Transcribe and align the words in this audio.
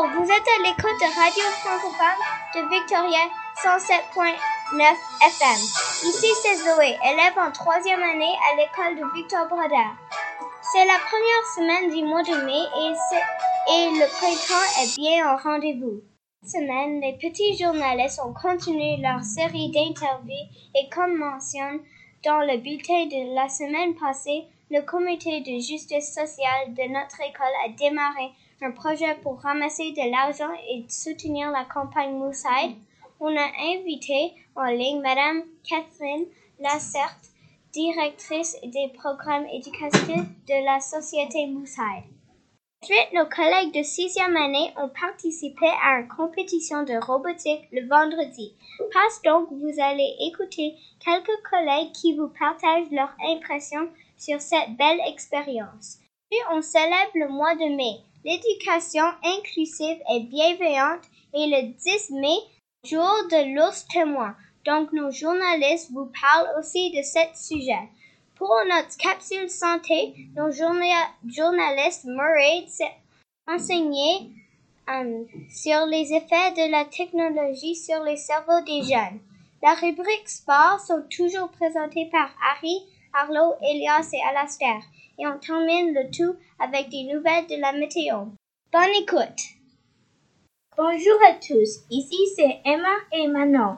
Bonjour, 0.00 0.22
vous 0.22 0.30
êtes 0.30 0.48
à 0.48 0.62
l'écoute 0.62 0.98
de 1.00 1.14
Radio 1.14 1.44
Francophone 1.60 2.20
de 2.54 2.60
Victoria 2.70 3.18
107.9 3.62 4.94
FM. 5.26 5.60
Ici 6.08 6.26
c'est 6.42 6.56
Zoé, 6.56 6.96
élève 7.04 7.36
en 7.36 7.50
troisième 7.50 8.02
année 8.02 8.34
à 8.50 8.56
l'école 8.56 8.96
de 8.96 9.14
Victor 9.14 9.46
Brodeur. 9.48 9.96
C'est 10.72 10.86
la 10.86 10.98
première 11.06 11.44
semaine 11.54 11.90
du 11.94 12.04
mois 12.04 12.22
de 12.22 12.44
mai 12.46 12.62
et, 12.80 12.92
et 13.72 13.90
le 13.90 14.06
printemps 14.16 14.82
est 14.82 14.96
bien 14.96 15.34
au 15.34 15.36
rendez-vous. 15.36 16.00
Cette 16.42 16.62
semaine, 16.62 17.00
les 17.00 17.18
petits 17.18 17.58
journalistes 17.58 18.20
ont 18.24 18.32
continué 18.32 18.96
leur 18.98 19.22
série 19.22 19.70
d'interviews 19.70 20.48
et 20.76 20.88
comme 20.90 21.18
mentionné 21.18 21.80
dans 22.24 22.40
le 22.40 22.56
bulletin 22.58 23.06
de 23.06 23.34
la 23.34 23.48
semaine 23.48 23.94
passée, 23.96 24.44
le 24.70 24.80
comité 24.82 25.40
de 25.40 25.60
justice 25.60 26.14
sociale 26.14 26.72
de 26.72 26.88
notre 26.90 27.20
école 27.20 27.56
a 27.66 27.68
démarré 27.70 28.30
un 28.62 28.72
projet 28.72 29.14
pour 29.22 29.40
ramasser 29.40 29.92
de 29.92 30.10
l'argent 30.10 30.52
et 30.68 30.84
soutenir 30.88 31.50
la 31.50 31.64
campagne 31.64 32.16
Moosehead. 32.16 32.76
On 33.18 33.34
a 33.36 33.50
invité 33.74 34.34
en 34.56 34.66
ligne 34.66 35.00
Madame 35.00 35.42
Catherine 35.68 36.26
Lacerte, 36.58 37.30
directrice 37.72 38.56
des 38.62 38.92
programmes 38.94 39.46
éducatifs 39.46 40.28
de 40.48 40.64
la 40.64 40.80
Société 40.80 41.46
Moosehead. 41.46 42.04
Ensuite, 42.82 43.12
nos 43.12 43.26
collègues 43.26 43.74
de 43.74 43.82
sixième 43.82 44.36
année 44.36 44.72
ont 44.78 44.88
participé 44.88 45.66
à 45.84 46.00
une 46.00 46.08
compétition 46.08 46.82
de 46.82 46.94
robotique 47.04 47.68
le 47.72 47.86
vendredi. 47.86 48.54
Passe 48.92 49.20
donc, 49.22 49.48
vous 49.52 49.80
allez 49.82 50.16
écouter 50.20 50.74
quelques 51.04 51.42
collègues 51.50 51.92
qui 51.92 52.16
vous 52.16 52.28
partagent 52.28 52.90
leurs 52.90 53.14
impressions 53.28 53.88
sur 54.16 54.40
cette 54.40 54.76
belle 54.78 55.00
expérience. 55.06 55.98
Puis 56.30 56.40
on 56.52 56.62
célèbre 56.62 57.12
le 57.16 57.28
mois 57.28 57.54
de 57.54 57.76
mai. 57.76 58.00
L'éducation 58.24 59.04
inclusive 59.24 59.98
et 60.12 60.20
bienveillante 60.20 61.04
et 61.34 61.46
le 61.46 61.72
10 61.72 62.10
mai, 62.10 62.38
jour 62.84 63.14
de 63.30 63.54
l'ours 63.54 63.86
témoin. 63.88 64.34
Donc 64.66 64.92
nos 64.92 65.10
journalistes 65.10 65.90
vous 65.92 66.10
parlent 66.20 66.58
aussi 66.58 66.90
de 66.90 67.02
ce 67.02 67.20
sujet. 67.34 67.88
Pour 68.34 68.54
notre 68.68 68.96
capsule 68.98 69.48
santé, 69.48 70.14
nos 70.36 70.50
journalistes 70.50 72.04
Murray 72.04 72.64
s'est 72.68 72.94
enseigné 73.46 74.30
um, 74.86 75.26
sur 75.50 75.86
les 75.86 76.12
effets 76.12 76.52
de 76.52 76.70
la 76.70 76.84
technologie 76.84 77.74
sur 77.74 78.02
les 78.02 78.16
cerveaux 78.16 78.60
des 78.66 78.82
jeunes. 78.82 79.20
La 79.62 79.74
rubrique 79.74 80.28
sport 80.28 80.80
sont 80.80 81.04
toujours 81.14 81.50
présentées 81.50 82.08
par 82.10 82.30
Harry, 82.50 82.82
Arlo, 83.12 83.54
Elias 83.62 84.10
et 84.12 84.22
Alastair 84.28 84.80
et 85.20 85.26
on 85.26 85.38
termine 85.38 85.92
le 85.94 86.10
tout 86.10 86.34
avec 86.58 86.88
des 86.88 87.04
nouvelles 87.04 87.46
de 87.46 87.60
la 87.60 87.72
météo. 87.72 88.24
Bonne 88.72 89.02
écoute! 89.02 89.40
Bonjour 90.76 91.18
à 91.28 91.34
tous, 91.34 91.84
ici 91.90 92.16
c'est 92.34 92.60
Emma 92.64 92.96
et 93.12 93.28
Manon. 93.28 93.76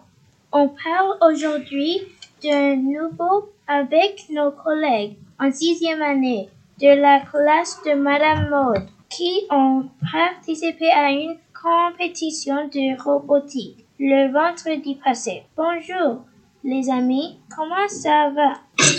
On 0.52 0.68
parle 0.68 1.16
aujourd'hui 1.20 2.02
de 2.42 2.76
nouveau 2.76 3.50
avec 3.66 4.26
nos 4.30 4.52
collègues 4.52 5.16
en 5.40 5.50
sixième 5.50 6.02
année 6.02 6.48
de 6.80 6.88
la 6.88 7.20
classe 7.20 7.82
de 7.84 7.94
Madame 7.94 8.48
Maud 8.50 8.86
qui 9.10 9.46
ont 9.50 9.88
participé 10.12 10.90
à 10.90 11.10
une 11.10 11.36
compétition 11.60 12.68
de 12.68 13.02
robotique 13.02 13.84
le 13.98 14.32
vendredi 14.32 14.96
passé. 14.96 15.42
Bonjour 15.56 16.24
les 16.64 16.88
amis, 16.90 17.38
comment 17.56 17.88
ça 17.88 18.30
va? 18.30 18.91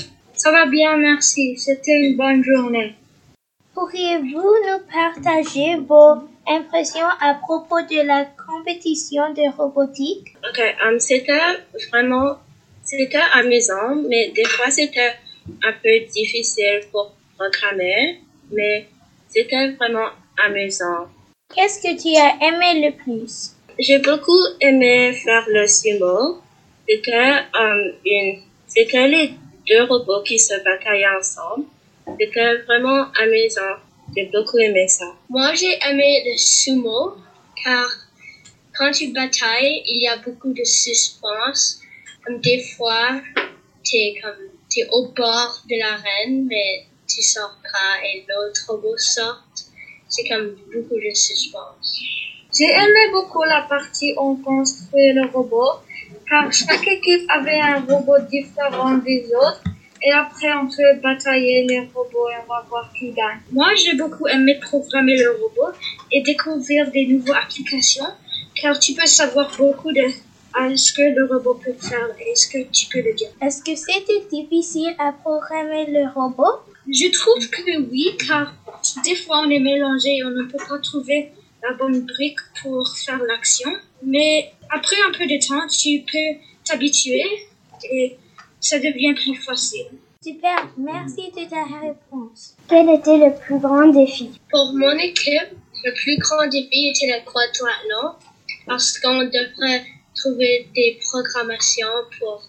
Ça 0.43 0.51
va 0.51 0.65
bien, 0.65 0.97
merci. 0.97 1.55
C'était 1.57 2.01
une 2.01 2.17
bonne 2.17 2.43
journée. 2.43 2.95
Pourriez-vous 3.73 4.55
nous 4.67 4.79
partager 4.91 5.77
vos 5.77 6.15
impressions 6.45 7.07
à 7.21 7.35
propos 7.35 7.79
de 7.83 8.05
la 8.05 8.25
compétition 8.25 9.31
de 9.31 9.55
robotique? 9.55 10.35
Ok, 10.45 10.59
um, 10.85 10.99
c'était 10.99 11.39
vraiment, 11.89 12.39
c'était 12.83 13.23
amusant, 13.35 13.95
mais 14.09 14.33
des 14.35 14.43
fois 14.43 14.69
c'était 14.69 15.13
un 15.63 15.71
peu 15.81 15.97
difficile 16.11 16.81
pour 16.91 17.13
programmer, 17.37 18.19
mais 18.51 18.87
c'était 19.29 19.71
vraiment 19.79 20.09
amusant. 20.45 21.07
Qu'est-ce 21.55 21.79
que 21.79 21.93
tu 21.95 22.17
as 22.17 22.35
aimé 22.45 22.85
le 22.85 22.91
plus? 23.01 23.55
J'ai 23.79 23.99
beaucoup 23.99 24.43
aimé 24.59 25.13
faire 25.13 25.45
le 25.47 25.65
sumo. 25.67 26.41
C'était 26.85 27.31
um, 27.57 27.93
une, 28.05 28.41
c'était 28.67 29.07
les 29.07 29.29
deux 29.67 29.83
robots 29.83 30.23
qui 30.23 30.39
se 30.39 30.53
bataillaient 30.63 31.15
ensemble. 31.17 31.65
C'était 32.19 32.57
vraiment 32.63 33.07
amusant. 33.19 33.77
J'ai 34.15 34.29
beaucoup 34.33 34.59
aimé 34.59 34.87
ça. 34.87 35.05
Moi, 35.29 35.53
j'ai 35.55 35.77
aimé 35.89 36.23
le 36.25 36.37
sumo 36.37 37.15
car 37.63 37.87
quand 38.77 38.91
tu 38.91 39.07
batailles, 39.13 39.83
il 39.85 40.01
y 40.01 40.07
a 40.07 40.17
beaucoup 40.17 40.53
de 40.53 40.63
suspense. 40.63 41.79
Comme 42.25 42.39
des 42.41 42.61
fois, 42.75 43.21
tu 43.83 43.97
es, 43.97 44.19
comme, 44.21 44.49
es 44.77 44.87
au 44.91 45.07
bord 45.09 45.61
de 45.69 45.79
l'arène, 45.79 46.45
mais 46.47 46.85
tu 47.07 47.21
sors 47.21 47.57
pas 47.63 48.05
et 48.05 48.25
l'autre 48.27 48.65
robot 48.67 48.97
sort. 48.97 49.43
C'est 50.09 50.27
comme 50.27 50.55
beaucoup 50.73 50.95
de 50.95 51.13
suspense. 51.13 51.99
J'ai 52.55 52.69
aimé 52.69 53.09
beaucoup 53.11 53.43
la 53.43 53.65
partie 53.67 54.13
où 54.13 54.31
on 54.31 54.35
construit 54.35 55.13
le 55.13 55.27
robot 55.31 55.79
car 56.33 56.51
chaque 56.51 56.87
équipe 56.87 57.29
avait 57.29 57.59
un 57.59 57.79
robot 57.81 58.19
différent 58.29 58.97
des 58.97 59.25
autres. 59.35 59.63
Et 60.05 60.11
après, 60.11 60.51
on 60.53 60.67
peut 60.67 60.99
batailler 61.01 61.65
les 61.69 61.81
robots 61.93 62.29
et 62.29 62.37
on 62.43 62.47
va 62.51 62.65
voir 62.67 62.91
qui 62.97 63.11
gagne. 63.11 63.39
Moi, 63.51 63.67
j'ai 63.75 63.93
beaucoup 63.93 64.27
aimé 64.27 64.59
programmer 64.59 65.15
le 65.15 65.29
robot 65.31 65.71
et 66.11 66.21
découvrir 66.23 66.89
des 66.91 67.05
nouvelles 67.05 67.35
applications, 67.35 68.11
car 68.59 68.77
tu 68.79 68.93
peux 68.93 69.05
savoir 69.05 69.49
beaucoup 69.57 69.91
de 69.93 70.05
ce 70.75 70.93
que 70.93 71.03
le 71.17 71.25
robot 71.25 71.59
peut 71.63 71.75
faire 71.79 72.09
et 72.19 72.35
ce 72.35 72.47
que 72.47 72.63
tu 72.71 72.87
peux 72.87 73.01
le 73.01 73.13
dire. 73.13 73.29
Est-ce 73.41 73.61
que 73.63 73.75
c'était 73.75 74.23
difficile 74.29 74.93
à 74.99 75.13
programmer 75.13 75.85
le 75.87 76.11
robot? 76.13 76.53
Je 76.87 77.09
trouve 77.11 77.47
que 77.49 77.79
oui, 77.89 78.17
car 78.27 78.53
des 79.05 79.15
fois 79.15 79.43
on 79.45 79.49
est 79.49 79.59
mélangé 79.59 80.17
et 80.17 80.25
on 80.25 80.31
ne 80.31 80.43
peut 80.43 80.63
pas 80.67 80.79
trouver 80.79 81.31
la 81.63 81.73
bonne 81.73 82.05
brique 82.05 82.39
pour 82.61 82.87
faire 82.95 83.21
l'action. 83.23 83.71
Mais 84.03 84.51
après 84.69 84.97
un 85.07 85.11
peu 85.11 85.25
de 85.25 85.39
temps, 85.47 85.67
tu 85.67 86.03
peux 86.11 86.39
t'habituer 86.65 87.25
et 87.91 88.17
ça 88.59 88.79
devient 88.79 89.13
plus 89.13 89.35
facile. 89.35 89.87
Super, 90.23 90.69
merci 90.77 91.31
de 91.31 91.49
ta 91.49 91.63
réponse. 91.63 92.55
Quel 92.69 92.89
était 92.89 93.17
le 93.17 93.35
plus 93.37 93.59
grand 93.59 93.87
défi? 93.87 94.31
Pour 94.49 94.73
mon 94.73 94.97
équipe, 94.97 95.51
le 95.83 95.93
plus 95.93 96.17
grand 96.17 96.47
défi 96.47 96.89
était 96.89 97.09
la 97.09 97.19
croix 97.21 97.45
de 97.47 98.23
parce 98.65 98.97
qu'on 98.99 99.23
devrait 99.23 99.83
trouver 100.15 100.69
des 100.73 100.97
programmations 101.01 101.87
pour 102.17 102.41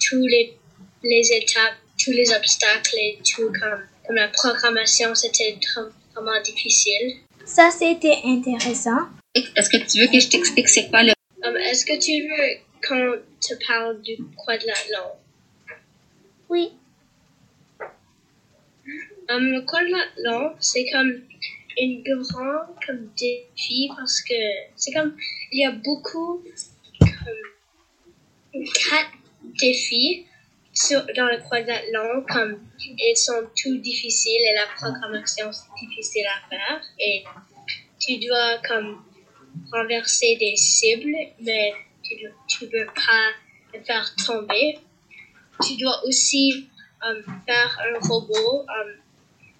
tous 0.00 0.26
les, 0.26 0.56
les 1.04 1.32
étapes, 1.32 1.76
tous 2.02 2.10
les 2.10 2.32
obstacles 2.32 2.96
et 2.96 3.18
tout 3.24 3.52
comme, 3.52 3.80
comme 4.06 4.16
la 4.16 4.28
programmation, 4.28 5.14
c'était 5.14 5.56
vraiment 6.14 6.40
difficile. 6.42 7.18
Ça, 7.52 7.68
c'était 7.72 8.20
intéressant. 8.24 9.08
Est-ce 9.34 9.68
que 9.70 9.78
tu 9.78 9.98
veux 9.98 10.06
que 10.06 10.20
je 10.20 10.28
t'explique 10.28 10.68
c'est 10.68 10.88
quoi 10.88 11.02
le... 11.02 11.12
Um, 11.42 11.56
Est-ce 11.56 11.84
que 11.84 11.98
tu 11.98 12.28
veux 12.28 12.60
qu'on 12.86 13.20
te 13.40 13.66
parle 13.66 14.00
du 14.02 14.18
croix 14.36 14.56
de 14.56 14.66
l'Atlan? 14.68 15.18
Oui. 16.48 16.70
Um, 19.28 19.50
le 19.50 19.62
croix 19.62 19.80
de 19.80 19.90
l'Atlan, 19.90 20.54
c'est 20.60 20.88
comme 20.92 21.22
une 21.76 22.04
grand 22.04 22.72
comme 22.86 23.10
défi 23.18 23.90
parce 23.96 24.22
que 24.22 24.34
c'est 24.76 24.92
comme 24.92 25.16
il 25.50 25.60
y 25.60 25.64
a 25.64 25.72
beaucoup 25.72 26.44
comme 27.00 28.64
quatre 28.64 29.10
défis 29.60 30.24
sur, 30.72 31.04
dans 31.16 31.26
le 31.26 31.38
croix 31.38 31.62
de 31.62 31.66
l'Atlan 31.66 32.22
comme 32.28 32.60
ils 32.78 33.16
sont 33.16 33.42
tous 33.60 33.76
difficiles 33.78 34.40
et 34.40 34.54
la 34.54 34.66
programmation 34.76 35.50
c'est 35.52 35.86
difficile 35.86 36.26
à 36.26 36.48
faire 36.48 36.80
et 36.98 37.24
tu 38.00 38.18
dois 38.18 38.58
comme 38.66 39.04
renverser 39.72 40.36
des 40.36 40.56
cibles 40.56 41.16
mais 41.40 41.72
tu 42.48 42.64
ne 42.64 42.70
peux 42.70 42.86
pas 42.86 43.30
les 43.72 43.80
faire 43.84 44.14
tomber. 44.16 44.78
Tu 45.64 45.76
dois 45.76 46.04
aussi 46.04 46.68
um, 47.02 47.22
faire 47.46 47.80
un 47.80 47.98
robot 48.08 48.62
um, 48.62 48.94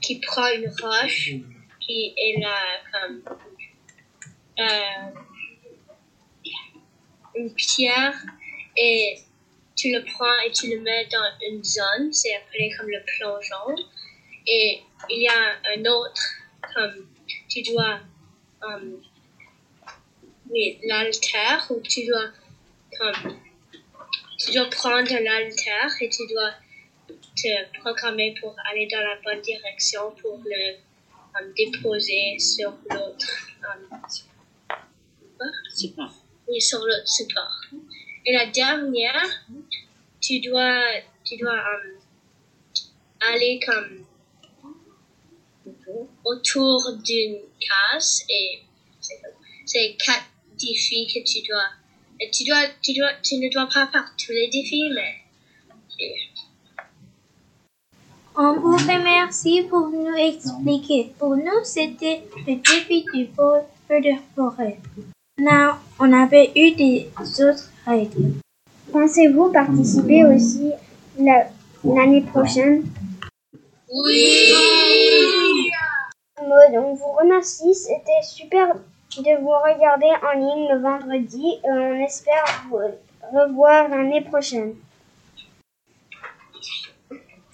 qui 0.00 0.18
prend 0.20 0.48
une 0.48 0.68
roche 0.82 1.32
qui 1.80 2.14
est 2.16 2.40
là 2.40 2.56
comme 2.92 3.22
euh, 4.58 5.20
une 7.34 7.54
pierre 7.54 8.14
et 8.76 9.18
tu 9.76 9.92
le 9.92 10.04
prends 10.04 10.38
et 10.46 10.52
tu 10.52 10.68
le 10.70 10.80
mets 10.80 11.06
dans 11.06 11.48
une 11.48 11.64
zone, 11.64 12.12
c'est 12.12 12.34
appelé 12.36 12.70
comme 12.76 12.88
le 12.88 13.02
plongeon. 13.04 13.82
Et 14.46 14.80
il 15.08 15.22
y 15.22 15.28
a 15.28 15.76
un 15.76 15.84
autre, 15.86 16.22
comme 16.74 17.08
tu 17.48 17.62
dois, 17.62 18.00
oui, 20.50 20.78
l'alter, 20.84 21.58
où 21.70 21.80
tu 21.80 22.06
dois, 22.06 22.30
comme, 22.98 23.36
tu 24.38 24.52
dois 24.52 24.68
prendre 24.70 25.10
l'alter 25.10 26.04
et 26.04 26.08
tu 26.08 26.26
dois 26.26 26.52
te 27.36 27.78
programmer 27.80 28.34
pour 28.40 28.54
aller 28.70 28.86
dans 28.90 29.00
la 29.00 29.16
bonne 29.24 29.40
direction 29.42 30.10
pour 30.20 30.40
le 30.44 30.76
um, 31.38 31.52
déposer 31.56 32.38
sur 32.38 32.72
l'autre 32.90 33.48
um, 33.62 34.00
support. 35.74 36.12
Oui, 36.48 36.60
sur 36.60 36.84
le 36.84 37.06
support. 37.06 37.60
Et 38.26 38.32
la 38.32 38.46
dernière, 38.46 39.46
tu 40.20 40.40
dois, 40.40 40.82
tu 41.24 41.36
dois 41.38 41.58
euh, 41.58 41.96
aller 43.32 43.60
comme 43.64 44.04
autour 46.24 46.80
d'une 47.04 47.36
case 47.60 48.24
et 48.28 48.60
c'est 49.66 49.96
quatre 50.04 50.24
défis 50.58 51.06
que 51.06 51.20
tu 51.24 51.46
dois. 51.48 51.68
Et 52.20 52.30
tu 52.30 52.44
dois, 52.44 52.62
tu 52.82 52.92
dois, 52.92 53.10
tu 53.22 53.36
ne 53.38 53.50
dois 53.50 53.66
pas 53.72 53.86
faire 53.86 54.12
tous 54.18 54.32
les 54.32 54.48
défis, 54.48 54.90
mais 54.94 55.14
On 58.36 58.54
vous 58.54 58.76
remercie 58.76 59.62
pour 59.68 59.88
nous 59.88 60.14
expliquer. 60.16 61.12
Pour 61.18 61.36
nous, 61.36 61.64
c'était 61.64 62.22
le 62.46 62.54
défi 62.56 63.04
du 63.12 63.26
feu 63.34 64.00
de 64.00 64.12
forêt. 64.34 64.78
Là, 65.38 65.78
on 65.98 66.12
avait 66.12 66.50
eu 66.54 66.72
des 66.72 67.08
autres 67.18 67.70
règles. 67.86 68.34
Pensez-vous 68.92 69.50
participer 69.52 70.24
aussi 70.24 70.70
la- 71.18 71.48
l'année 71.84 72.22
prochaine? 72.22 72.84
Oui! 73.92 75.49
Maud, 76.42 76.74
on 76.74 76.94
vous 76.94 77.12
remercie. 77.12 77.74
C'était 77.74 78.22
super 78.22 78.74
de 79.18 79.40
vous 79.40 79.50
regarder 79.50 80.10
en 80.22 80.38
ligne 80.38 80.68
le 80.72 80.80
vendredi 80.80 81.58
et 81.64 81.68
on 81.68 82.00
espère 82.00 82.44
vous 82.68 82.78
revoir 83.32 83.88
l'année 83.88 84.22
prochaine. 84.22 84.76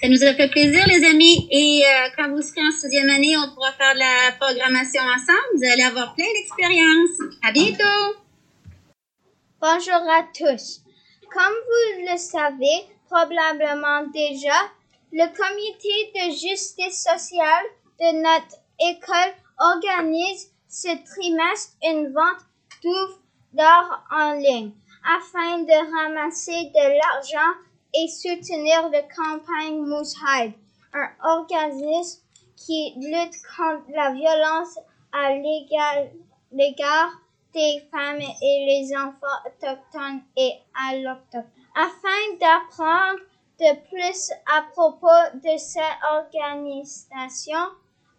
Ça 0.00 0.08
nous 0.08 0.22
a 0.22 0.34
fait 0.34 0.48
plaisir, 0.50 0.84
les 0.86 1.04
amis. 1.04 1.48
Et 1.50 1.82
euh, 1.82 2.08
quand 2.16 2.28
vous 2.28 2.42
serez 2.42 2.60
en 2.60 2.70
sixième 2.70 3.08
année, 3.08 3.34
on 3.36 3.54
pourra 3.54 3.72
faire 3.72 3.94
de 3.94 4.00
la 4.00 4.32
programmation 4.38 5.02
ensemble. 5.02 5.56
Vous 5.56 5.64
allez 5.64 5.82
avoir 5.82 6.14
plein 6.14 6.26
d'expériences. 6.34 7.34
À 7.42 7.52
bientôt! 7.52 8.18
Bonjour 9.60 9.94
à 9.94 10.22
tous. 10.34 10.82
Comme 11.32 11.54
vous 11.66 12.12
le 12.12 12.18
savez 12.18 12.84
probablement 13.08 14.06
déjà, 14.12 14.58
le 15.12 15.26
comité 15.34 16.12
de 16.14 16.30
justice 16.32 17.02
sociale 17.02 17.64
de 17.98 18.22
notre 18.22 18.65
école 18.80 19.34
organise 19.58 20.52
ce 20.68 20.88
trimestre 21.04 21.74
une 21.82 22.12
vente 22.12 22.44
d'œuvres 22.82 23.20
d'art 23.52 24.04
en 24.10 24.32
ligne 24.34 24.72
afin 25.04 25.60
de 25.60 25.72
ramasser 25.96 26.70
de 26.74 26.98
l'argent 26.98 27.58
et 27.94 28.08
soutenir 28.08 28.90
la 28.90 29.02
campagne 29.02 29.80
Moose 29.80 30.14
Hide, 30.22 30.52
un 30.92 31.08
organisme 31.24 32.20
qui 32.56 32.94
lutte 32.96 33.36
contre 33.56 33.84
la 33.90 34.12
violence 34.12 34.78
à 35.12 35.34
l'égard 35.34 37.10
des 37.54 37.88
femmes 37.90 38.20
et 38.20 38.66
les 38.66 38.96
enfants 38.96 39.40
autochtones 39.46 40.22
et 40.36 40.52
allochtones. 40.88 41.48
Afin 41.74 42.36
d'apprendre 42.40 43.20
de 43.58 43.88
plus 43.88 44.32
à 44.46 44.62
propos 44.72 45.38
de 45.42 45.56
cette 45.56 45.82
organisation, 46.10 47.58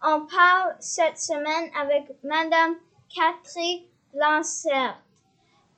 on 0.03 0.25
parle 0.25 0.75
cette 0.79 1.17
semaine 1.17 1.69
avec 1.79 2.05
Madame 2.23 2.75
Catherine 3.13 3.83
Lancert, 4.13 5.01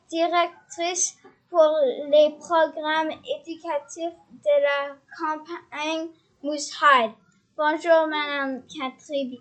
directrice 0.10 1.18
pour 1.50 1.76
les 2.10 2.36
programmes 2.40 3.12
éducatifs 3.12 4.14
de 4.32 4.62
la 4.62 4.96
campagne 5.18 6.10
Moose 6.44 6.72
Hide. 6.82 7.12
Bonjour 7.58 8.08
Madame 8.08 8.62
Catherine. 8.68 9.38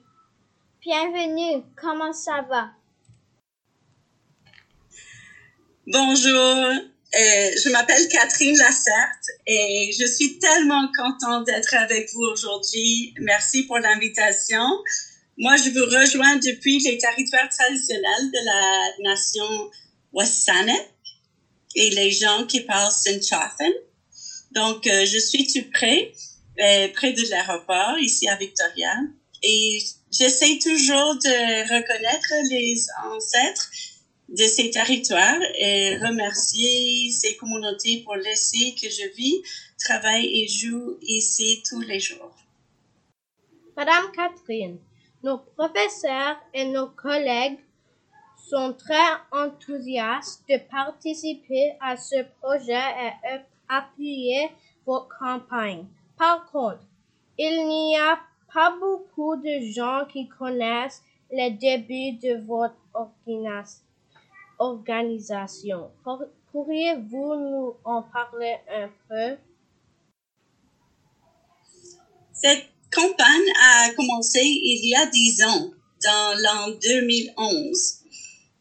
Bienvenue. 0.80 1.64
Comment 1.76 2.12
ça 2.12 2.42
va? 2.42 2.70
Bonjour, 5.86 6.72
euh, 7.14 7.50
je 7.64 7.70
m'appelle 7.70 8.06
Catherine 8.08 8.56
Lacerte 8.58 9.30
et 9.46 9.90
je 9.98 10.04
suis 10.04 10.38
tellement 10.38 10.88
contente 10.94 11.46
d'être 11.46 11.74
avec 11.74 12.12
vous 12.12 12.22
aujourd'hui. 12.22 13.14
Merci 13.20 13.62
pour 13.62 13.78
l'invitation. 13.78 14.62
Moi, 15.38 15.56
je 15.56 15.70
vous 15.70 15.86
rejoins 15.86 16.36
depuis 16.36 16.78
les 16.80 16.98
territoires 16.98 17.48
traditionnels 17.48 18.30
de 18.30 18.44
la 18.44 19.10
nation 19.10 19.70
Wasanet 20.12 20.90
et 21.76 21.90
les 21.90 22.10
gens 22.10 22.44
qui 22.46 22.60
parlent 22.60 22.92
Sinchothan. 22.92 23.72
Donc, 24.52 24.86
euh, 24.86 25.06
je 25.06 25.18
suis 25.18 25.46
tout 25.46 25.66
près, 25.72 26.12
euh, 26.60 26.88
près 26.92 27.12
de 27.12 27.22
l'aéroport, 27.30 27.98
ici 28.00 28.28
à 28.28 28.36
Victoria. 28.36 28.94
Et 29.42 29.78
j'essaie 30.10 30.58
toujours 30.58 31.14
de 31.14 31.74
reconnaître 31.74 32.32
les 32.50 32.84
ancêtres 33.14 33.70
de 34.28 34.44
ces 34.44 34.70
territoires 34.70 35.40
et 35.58 35.96
remercier 35.96 37.10
ces 37.10 37.36
communautés 37.36 38.02
pour 38.04 38.16
laisser 38.16 38.74
que 38.74 38.88
je 38.88 39.14
vis, 39.16 39.42
travaille 39.78 40.42
et 40.42 40.48
joue 40.48 40.98
ici 41.00 41.62
tous 41.68 41.80
les 41.80 41.98
jours. 41.98 42.34
Madame 43.76 44.12
Catherine, 44.12 44.78
nos 45.22 45.38
professeurs 45.38 46.36
et 46.52 46.64
nos 46.66 46.88
collègues 46.88 47.58
sont 48.48 48.72
très 48.72 49.12
enthousiastes 49.32 50.42
de 50.48 50.58
participer 50.70 51.72
à 51.80 51.96
ce 51.96 52.24
projet 52.40 52.74
et 52.74 53.40
appuyer 53.68 54.50
votre 54.84 55.08
campagne. 55.18 55.86
Par 56.16 56.50
contre, 56.50 56.80
il 57.38 57.66
n'y 57.66 57.96
a 57.96 58.18
pas 58.52 58.74
beaucoup 58.78 59.36
de 59.36 59.60
gens 59.72 60.06
qui 60.10 60.28
connaissent 60.28 61.02
les 61.30 61.50
débuts 61.50 62.18
de 62.18 62.44
votre 62.46 62.76
organis- 62.94 63.82
organisation. 64.58 65.90
Pour- 66.04 66.24
Pourriez-vous 66.52 67.34
nous 67.34 67.74
en 67.84 68.02
parler 68.02 68.56
un 68.70 68.88
peu? 69.08 69.36
Cette 72.32 72.64
campagne 72.90 73.52
a 73.62 73.90
commencé 73.94 74.40
il 74.42 74.88
y 74.88 74.94
a 74.94 75.06
dix 75.06 75.42
ans, 75.42 75.70
dans 76.02 76.34
l'an 76.38 76.68
2011. 76.82 77.94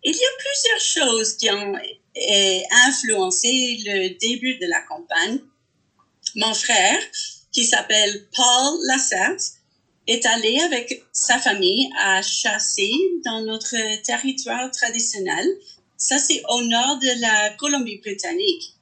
Il 0.04 0.12
y 0.12 0.16
a 0.16 0.38
plusieurs 0.40 0.80
choses 0.82 1.38
qui 1.38 1.50
ont 1.50 1.76
euh, 1.76 2.60
influencé 2.88 3.78
le 3.86 4.18
début 4.20 4.58
de 4.58 4.66
la 4.68 4.82
campagne. 4.82 5.40
Mon 6.36 6.54
frère, 6.54 7.00
qui 7.52 7.66
s'appelle 7.66 8.28
Paul 8.36 8.80
Lassette, 8.88 9.54
est 10.08 10.26
allé 10.26 10.60
avec 10.62 11.04
sa 11.12 11.38
famille 11.38 11.90
à 12.00 12.22
chasser 12.22 12.92
dans 13.26 13.42
notre 13.42 13.76
territoire 14.04 14.72
traditionnel. 14.72 15.46
Ça, 15.98 16.18
c'est 16.20 16.44
au 16.50 16.62
nord 16.62 17.00
de 17.00 17.22
la 17.22 17.50
Colombie-Britannique. 17.56 18.76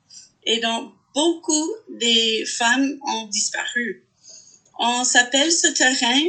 Et 0.43 0.59
donc, 0.59 0.93
beaucoup 1.13 1.71
des 1.89 2.45
femmes 2.45 2.99
ont 3.07 3.27
disparu. 3.27 4.05
On 4.77 5.03
s'appelle 5.05 5.51
ce 5.51 5.67
terrain 5.67 6.21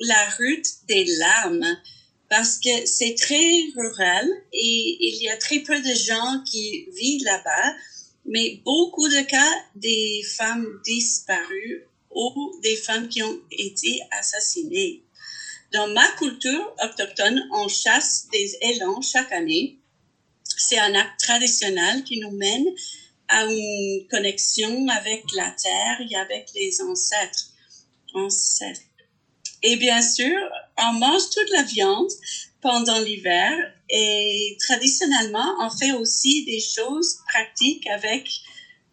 la 0.00 0.30
route 0.30 0.66
des 0.88 1.04
larmes 1.18 1.78
parce 2.28 2.58
que 2.58 2.84
c'est 2.84 3.14
très 3.14 3.64
rural 3.76 4.28
et 4.52 4.96
il 5.00 5.22
y 5.22 5.28
a 5.28 5.36
très 5.36 5.60
peu 5.60 5.80
de 5.80 5.94
gens 5.94 6.42
qui 6.44 6.86
vivent 6.90 7.24
là-bas, 7.24 7.74
mais 8.26 8.60
beaucoup 8.64 9.08
de 9.08 9.20
cas 9.20 9.52
des 9.76 10.22
femmes 10.36 10.66
disparues 10.84 11.86
ou 12.10 12.58
des 12.62 12.76
femmes 12.76 13.08
qui 13.08 13.22
ont 13.22 13.40
été 13.52 14.00
assassinées. 14.10 15.04
Dans 15.72 15.88
ma 15.88 16.08
culture 16.18 16.74
autochtone, 16.82 17.48
on 17.52 17.68
chasse 17.68 18.26
des 18.32 18.56
élans 18.62 19.00
chaque 19.00 19.32
année. 19.32 19.78
C'est 20.56 20.78
un 20.78 20.94
acte 20.94 21.20
traditionnel 21.20 22.04
qui 22.04 22.20
nous 22.20 22.30
mène 22.32 22.66
à 23.28 23.44
une 23.44 24.06
connexion 24.08 24.86
avec 24.88 25.24
la 25.34 25.50
terre 25.50 26.00
et 26.08 26.16
avec 26.16 26.48
les 26.54 26.80
ancêtres. 26.82 27.50
ancêtres. 28.14 28.80
Et 29.62 29.76
bien 29.76 30.02
sûr, 30.02 30.38
on 30.78 30.92
mange 30.92 31.30
toute 31.30 31.50
la 31.50 31.62
viande 31.62 32.10
pendant 32.60 33.00
l'hiver 33.00 33.74
et 33.90 34.56
traditionnellement, 34.60 35.54
on 35.60 35.70
fait 35.70 35.92
aussi 35.92 36.44
des 36.44 36.60
choses 36.60 37.18
pratiques 37.28 37.86
avec 37.88 38.28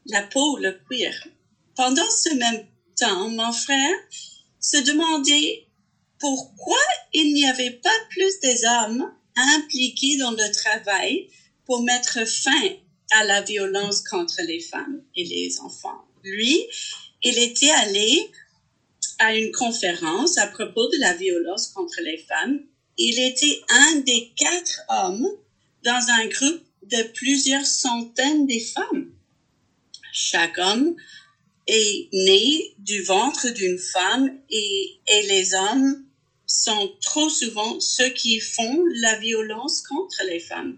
la 0.07 0.21
peau, 0.23 0.57
le 0.57 0.73
cuir. 0.87 1.13
Pendant 1.75 2.09
ce 2.09 2.33
même 2.35 2.65
temps, 2.95 3.29
mon 3.29 3.51
frère 3.51 3.95
se 4.59 4.77
demandait 4.77 5.67
pourquoi 6.19 6.79
il 7.13 7.33
n'y 7.33 7.47
avait 7.47 7.71
pas 7.71 7.89
plus 8.09 8.39
des 8.41 8.65
hommes 8.65 9.11
impliqués 9.35 10.17
dans 10.17 10.31
le 10.31 10.51
travail 10.51 11.29
pour 11.71 11.83
mettre 11.83 12.27
fin 12.27 12.67
à 13.11 13.23
la 13.23 13.39
violence 13.39 14.01
contre 14.01 14.41
les 14.45 14.59
femmes 14.59 15.01
et 15.15 15.23
les 15.23 15.57
enfants. 15.61 16.03
Lui, 16.21 16.59
il 17.23 17.39
était 17.39 17.69
allé 17.69 18.29
à 19.19 19.33
une 19.37 19.53
conférence 19.53 20.37
à 20.37 20.47
propos 20.47 20.89
de 20.89 20.97
la 20.99 21.13
violence 21.13 21.69
contre 21.69 22.01
les 22.01 22.17
femmes. 22.17 22.59
Il 22.97 23.17
était 23.19 23.61
un 23.69 23.95
des 24.01 24.33
quatre 24.35 24.81
hommes 24.89 25.25
dans 25.85 26.09
un 26.09 26.25
groupe 26.25 26.61
de 26.83 27.03
plusieurs 27.13 27.65
centaines 27.65 28.47
de 28.47 28.59
femmes. 28.59 29.13
Chaque 30.11 30.57
homme 30.57 30.93
est 31.67 32.09
né 32.11 32.73
du 32.79 33.01
ventre 33.01 33.47
d'une 33.47 33.79
femme 33.79 34.29
et, 34.49 34.99
et 35.07 35.21
les 35.21 35.53
hommes 35.53 36.03
sont 36.45 36.91
trop 36.99 37.29
souvent 37.29 37.79
ceux 37.79 38.09
qui 38.09 38.41
font 38.41 38.83
la 38.95 39.15
violence 39.19 39.81
contre 39.83 40.23
les 40.27 40.41
femmes. 40.41 40.77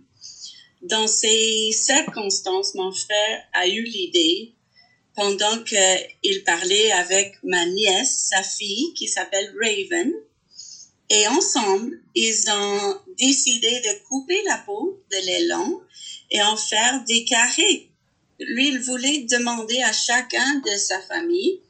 Dans 0.84 1.08
ces 1.08 1.72
circonstances, 1.72 2.76
mon 2.76 2.92
frère 2.92 3.44
a 3.54 3.68
eu 3.68 3.84
l'idée, 3.84 4.54
pendant 5.16 5.64
qu'il 5.64 6.44
parlait 6.46 6.92
avec 6.92 7.36
ma 7.44 7.66
nièce, 7.66 8.28
sa 8.30 8.44
fille, 8.44 8.94
qui 8.94 9.08
s'appelle 9.08 9.54
Raven, 9.62 10.12
et 11.10 11.28
ensemble, 11.28 12.02
ils 12.16 12.50
ont 12.50 13.00
décidé 13.18 13.70
de 13.70 14.08
couper 14.08 14.42
la 14.44 14.58
peau 14.58 15.02
de 15.10 15.26
l'élan 15.26 15.82
et 16.32 16.42
en 16.42 16.58
faire 16.58 17.04
des 17.06 17.24
carrés. 17.24 17.92
Lui, 18.40 18.70
il 18.70 18.80
voulait 18.80 19.20
demander 19.20 19.82
à 19.84 19.94
chacun 19.94 20.62
de 20.66 20.78
sa 20.78 21.00
famille 21.02 21.62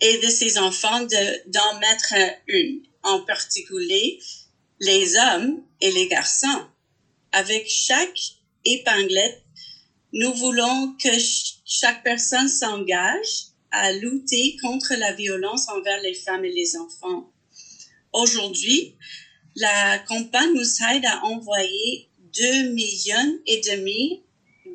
et 0.00 0.18
de 0.18 0.28
ses 0.28 0.58
enfants 0.58 1.00
d'en 1.46 1.78
mettre 1.80 2.14
une, 2.46 2.82
en 3.02 3.20
particulier 3.22 4.20
les 4.78 5.16
hommes 5.16 5.64
et 5.80 5.90
les 5.90 6.06
garçons. 6.06 6.66
Avec 7.32 7.68
chaque 7.68 8.18
épinglette, 8.64 9.42
nous 10.12 10.32
voulons 10.34 10.96
que 11.02 11.08
chaque 11.64 12.02
personne 12.02 12.48
s'engage 12.48 13.46
à 13.70 13.92
lutter 13.92 14.56
contre 14.60 14.94
la 14.94 15.12
violence 15.12 15.68
envers 15.68 16.00
les 16.02 16.14
femmes 16.14 16.44
et 16.44 16.52
les 16.52 16.76
enfants. 16.76 17.30
Aujourd'hui, 18.12 18.96
la 19.54 19.98
compagnie 20.00 20.54
nous 20.54 20.82
aide 20.90 21.06
à 21.06 21.24
envoyer 21.24 22.08
2 22.34 22.70
millions 22.70 23.38
et 23.46 23.60
demi 23.60 24.24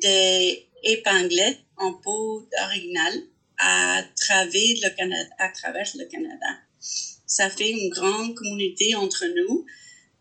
d'épinglettes 0.00 1.60
en 1.76 1.92
peau 1.92 2.48
originale 2.62 3.22
à 3.58 4.02
travers 4.16 4.76
le 4.82 6.04
Canada. 6.06 6.46
Ça 7.26 7.50
fait 7.50 7.70
une 7.70 7.90
grande 7.90 8.34
communauté 8.34 8.94
entre 8.94 9.26
nous. 9.26 9.66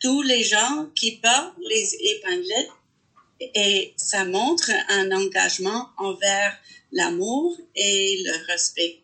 Tous 0.06 0.22
les 0.22 0.44
gens 0.44 0.86
qui 0.94 1.18
portent 1.18 1.58
les 1.68 1.96
épinglettes 1.96 2.70
et 3.40 3.96
ça 3.98 4.24
montre 4.24 4.70
un 4.90 5.12
engagement 5.12 5.90
envers 5.98 6.56
l'amour 6.92 7.58
et 7.76 8.22
le 8.24 8.46
respect 8.46 9.02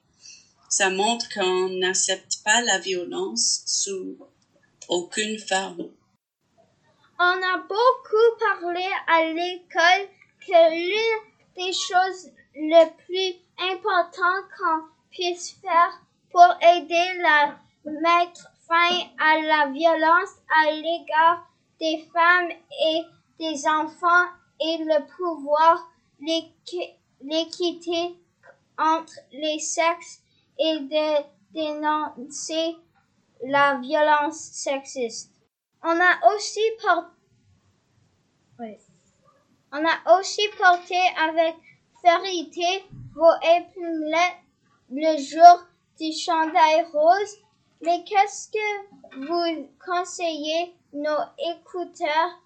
ça 0.70 0.92
montre 0.92 1.28
qu'on 1.34 1.70
n'accepte 1.80 2.44
pas 2.46 2.62
la 2.62 2.78
violence 2.78 3.64
sous 3.66 4.16
aucune 4.90 5.40
forme. 5.40 5.90
On 7.20 7.24
a 7.24 7.58
beaucoup 7.58 8.30
parlé 8.40 8.86
à 9.08 9.24
l'école 9.26 10.08
que 10.48 10.72
l'une 10.72 11.66
des 11.66 11.74
choses 11.74 12.30
les 12.56 12.88
plus 13.06 13.34
importantes 13.58 14.46
qu'on 14.56 14.84
puisse 15.10 15.56
faire 15.62 16.00
pour 16.32 16.56
aider 16.62 17.24
à 17.26 17.60
mettre 17.86 18.51
fin 18.72 19.10
à 19.20 19.42
la 19.42 19.72
violence 19.72 20.30
à 20.64 20.72
l'égard 20.72 21.46
des 21.80 22.08
femmes 22.14 22.52
et 22.86 23.02
des 23.38 23.68
enfants 23.68 24.28
est 24.62 24.78
le 24.78 25.06
pouvoir, 25.18 25.90
l'équité 27.22 28.16
entre 28.78 29.14
les 29.34 29.60
sexes 29.60 30.22
et 30.58 30.80
de 30.80 31.24
dénoncer 31.52 32.78
la 33.44 33.76
violence 33.80 34.40
sexiste. 34.40 35.34
On 35.84 36.00
a 36.00 36.34
aussi 36.34 36.62
porté, 36.82 37.10
on 39.74 39.84
a 39.86 40.20
aussi 40.20 40.48
porté 40.58 41.00
avec 41.18 41.56
fierté 42.00 42.86
vos 43.14 43.34
épaulettes 43.42 44.40
le 44.92 45.18
jour 45.18 45.66
du 46.00 46.14
chandail 46.14 46.86
rose. 46.94 47.38
Mais 47.84 48.04
qu'est-ce 48.04 48.50
que 48.50 49.26
vous 49.26 49.70
conseillez 49.84 50.74
nos 50.94 51.18
écouteurs 51.52 52.40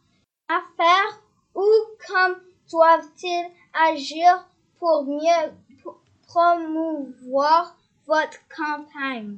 à 0.47 0.61
faire 0.77 1.21
ou 1.53 1.65
comment 2.07 2.35
doivent-ils 2.71 3.51
agir 3.73 4.47
pour 4.79 5.03
mieux 5.05 5.51
promouvoir 6.27 7.75
votre 8.07 8.39
campagne? 8.55 9.37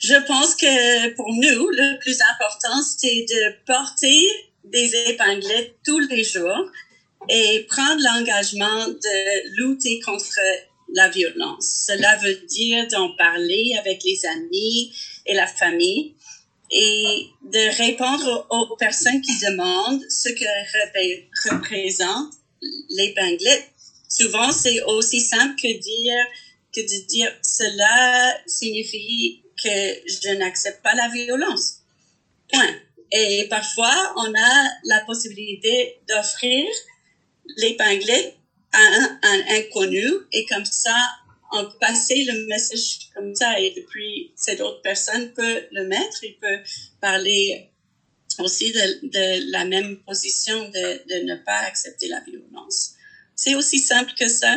Je 0.00 0.26
pense 0.26 0.54
que 0.54 1.14
pour 1.14 1.28
nous, 1.28 1.68
le 1.68 1.98
plus 2.00 2.18
important, 2.20 2.82
c'est 2.82 3.26
de 3.28 3.64
porter 3.64 4.22
des 4.64 5.10
épinglettes 5.10 5.76
tous 5.84 6.00
les 6.00 6.24
jours 6.24 6.70
et 7.28 7.66
prendre 7.70 8.02
l'engagement 8.02 8.88
de 8.88 9.56
lutter 9.56 10.00
contre 10.00 10.40
la 10.94 11.08
violence. 11.10 11.84
Cela 11.86 12.16
veut 12.16 12.36
dire 12.46 12.86
d'en 12.88 13.14
parler 13.16 13.72
avec 13.78 14.02
les 14.04 14.24
amis 14.26 14.92
et 15.26 15.34
la 15.34 15.46
famille 15.46 16.14
et 16.70 17.26
de 17.42 17.76
répondre 17.76 18.46
aux 18.50 18.76
personnes 18.76 19.20
qui 19.20 19.38
demandent 19.46 20.02
ce 20.08 20.30
que 20.30 21.50
représente 21.50 22.32
l'épinglette 22.88 23.74
souvent 24.14 24.52
c'est 24.52 24.82
aussi 24.82 25.20
simple 25.20 25.54
que 25.60 25.78
dire 25.78 26.24
que 26.74 26.80
de 26.80 27.06
dire 27.06 27.32
cela 27.42 28.34
signifie 28.46 29.42
que 29.62 29.68
je 29.68 30.34
n'accepte 30.36 30.82
pas 30.82 30.94
la 30.94 31.08
violence. 31.08 31.80
Point. 32.52 32.74
Et 33.12 33.46
parfois, 33.48 34.12
on 34.16 34.34
a 34.34 34.68
la 34.84 35.00
possibilité 35.06 36.00
d'offrir 36.08 36.66
l'épinglette 37.58 38.36
un, 38.74 39.40
inconnu 39.50 40.06
et 40.32 40.44
comme 40.46 40.64
ça, 40.64 40.96
on 41.52 41.64
peut 41.64 41.78
passer 41.80 42.24
le 42.24 42.46
message 42.46 43.10
comme 43.14 43.34
ça 43.34 43.58
et 43.60 43.72
depuis 43.76 44.32
cette 44.36 44.60
autre 44.60 44.82
personne 44.82 45.32
peut 45.32 45.62
le 45.70 45.86
mettre, 45.86 46.24
il 46.24 46.36
peut 46.38 46.58
parler 47.00 47.70
aussi 48.40 48.72
de, 48.72 49.08
de 49.08 49.52
la 49.52 49.64
même 49.64 49.98
position 50.04 50.68
de, 50.68 51.08
de 51.08 51.24
ne 51.24 51.36
pas 51.36 51.60
accepter 51.60 52.08
la 52.08 52.20
violence. 52.20 52.94
C'est 53.36 53.54
aussi 53.54 53.78
simple 53.78 54.12
que 54.18 54.28
ça. 54.28 54.56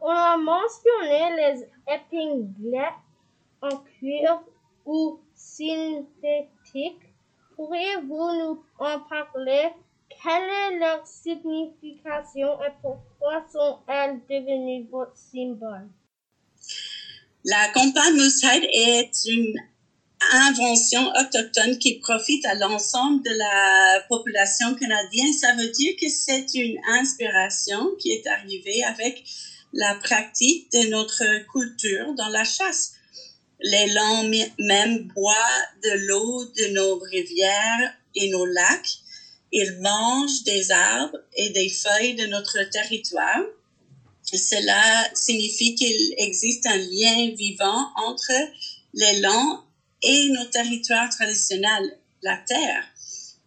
On 0.00 0.08
a 0.08 0.36
mentionné 0.36 1.36
les 1.36 1.94
épinglettes 1.94 2.92
en 3.60 3.76
cuir 3.98 4.40
ou 4.84 5.20
synthétique. 5.34 7.02
Pourriez-vous 7.56 8.32
nous 8.38 8.64
en 8.78 9.00
parler? 9.00 9.70
Quelle 10.22 10.42
est 10.42 10.78
leur 10.78 11.06
signification 11.06 12.60
et 12.62 12.72
pourquoi 12.82 13.44
sont-elles 13.52 14.20
devenues 14.28 14.88
votre 14.90 15.16
symbole? 15.16 15.88
La 17.44 17.68
campagne 17.68 18.14
Moosehead 18.14 18.64
est 18.64 19.12
une 19.26 19.54
invention 20.32 21.08
autochtone 21.20 21.78
qui 21.78 22.00
profite 22.00 22.44
à 22.46 22.54
l'ensemble 22.54 23.22
de 23.22 23.30
la 23.30 24.00
population 24.08 24.74
canadienne, 24.74 25.32
ça 25.32 25.54
veut 25.54 25.68
dire 25.68 25.94
que 26.00 26.08
c'est 26.08 26.52
une 26.54 26.78
inspiration 26.88 27.94
qui 28.00 28.10
est 28.10 28.26
arrivée 28.26 28.82
avec 28.84 29.22
la 29.72 29.94
pratique 29.96 30.70
de 30.72 30.88
notre 30.88 31.24
culture 31.52 32.14
dans 32.14 32.28
la 32.28 32.44
chasse. 32.44 32.94
Les 33.60 33.92
langues 33.92 34.50
même 34.58 35.08
boivent 35.14 35.68
de 35.82 36.06
l'eau 36.06 36.44
de 36.44 36.74
nos 36.74 36.98
rivières 36.98 37.94
et 38.14 38.30
nos 38.30 38.46
lacs. 38.46 38.98
Ils 39.52 39.78
mangent 39.80 40.42
des 40.44 40.70
arbres 40.70 41.18
et 41.34 41.50
des 41.50 41.68
feuilles 41.68 42.14
de 42.14 42.26
notre 42.26 42.62
territoire. 42.70 43.42
Cela 44.22 45.08
signifie 45.14 45.74
qu'il 45.74 46.14
existe 46.18 46.66
un 46.66 46.76
lien 46.76 47.34
vivant 47.34 47.86
entre 47.96 48.32
langues 49.20 49.60
et 50.02 50.28
nos 50.30 50.44
territoires 50.46 51.08
traditionnels, 51.10 51.98
la 52.22 52.36
terre. 52.46 52.84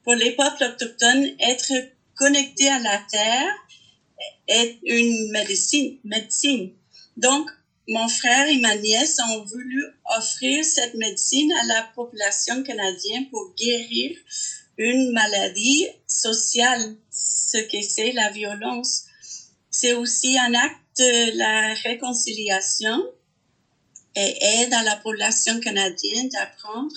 Pour 0.03 0.15
les 0.15 0.31
peuples 0.31 0.63
autochtones, 0.63 1.35
être 1.39 1.71
connecté 2.15 2.67
à 2.67 2.79
la 2.79 2.99
terre 3.11 3.53
est 4.47 4.79
une 4.83 5.31
médecine. 5.31 5.97
médecine. 6.03 6.73
Donc, 7.17 7.49
mon 7.87 8.07
frère 8.07 8.47
et 8.47 8.57
ma 8.57 8.75
nièce 8.75 9.17
ont 9.29 9.43
voulu 9.45 9.85
offrir 10.17 10.63
cette 10.63 10.93
médecine 10.95 11.51
à 11.53 11.65
la 11.65 11.83
population 11.95 12.63
canadienne 12.63 13.29
pour 13.29 13.53
guérir 13.55 14.17
une 14.81 15.11
maladie 15.11 15.87
sociale, 16.07 16.95
ce 17.11 17.57
que 17.57 17.81
c'est 17.81 18.11
la 18.13 18.29
violence. 18.29 19.03
C'est 19.69 19.93
aussi 19.93 20.39
un 20.39 20.53
acte 20.55 20.79
de 20.97 21.37
la 21.37 21.73
réconciliation 21.75 22.99
et 24.15 24.35
aide 24.41 24.73
à 24.73 24.81
la 24.81 24.95
population 24.95 25.59
canadienne 25.59 26.29
d'apprendre 26.29 26.95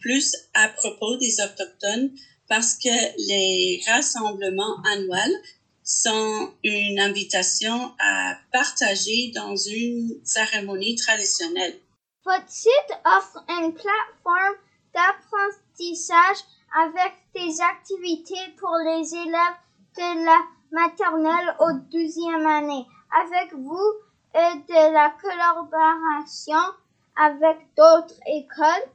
plus 0.00 0.36
à 0.54 0.68
propos 0.68 1.16
des 1.16 1.40
Autochtones 1.40 2.10
parce 2.48 2.74
que 2.74 2.88
les 3.28 3.82
rassemblements 3.86 4.80
annuels 4.92 5.36
sont 5.82 6.52
une 6.62 7.00
invitation 7.00 7.92
à 7.98 8.38
partager 8.52 9.32
dans 9.34 9.56
une 9.56 10.20
cérémonie 10.24 10.94
traditionnelle. 10.94 11.78
Votre 12.24 12.48
site 12.48 12.92
offre 13.04 13.44
une 13.48 13.74
plateforme 13.74 14.56
d'apprentissage 14.94 16.44
avec 16.82 17.14
des 17.34 17.60
activités 17.60 18.54
pour 18.58 18.76
les 18.84 19.14
élèves 19.14 19.58
de 19.96 20.24
la 20.24 20.38
maternelle 20.70 21.56
au 21.60 21.70
12e 21.90 22.46
année. 22.46 22.86
Avec 23.16 23.52
vous, 23.54 23.94
et 24.34 24.56
de 24.68 24.92
la 24.92 25.14
collaboration 25.22 26.74
avec 27.16 27.58
d'autres 27.76 28.20
écoles? 28.26 28.90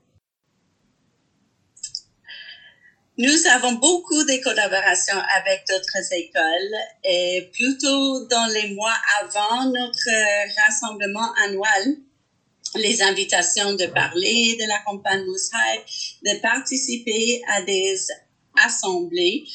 Nous 3.17 3.47
avons 3.53 3.73
beaucoup 3.73 4.23
de 4.23 4.43
collaborations 4.43 5.21
avec 5.37 5.65
d'autres 5.67 6.13
écoles 6.13 6.75
et 7.03 7.49
plutôt 7.53 8.25
dans 8.27 8.47
les 8.53 8.73
mois 8.75 8.95
avant 9.21 9.65
notre 9.65 10.61
rassemblement 10.65 11.33
annuel, 11.43 11.97
les 12.75 13.01
invitations 13.01 13.73
de 13.73 13.85
parler 13.87 14.57
de 14.59 14.67
la 14.67 14.79
campagne 14.85 15.25
Moussaï, 15.25 15.79
de 16.23 16.39
participer 16.41 17.41
à 17.47 17.61
des 17.61 17.97
assemblées. 18.65 19.45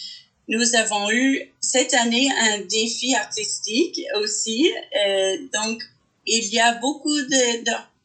Nous 0.48 0.74
avons 0.74 1.10
eu 1.10 1.52
cette 1.60 1.94
année 1.94 2.28
un 2.30 2.60
défi 2.60 3.14
artistique 3.14 4.00
aussi. 4.20 4.70
Euh, 4.96 5.36
donc, 5.52 5.82
il 6.26 6.52
y 6.52 6.60
a 6.60 6.74
beaucoup 6.74 7.20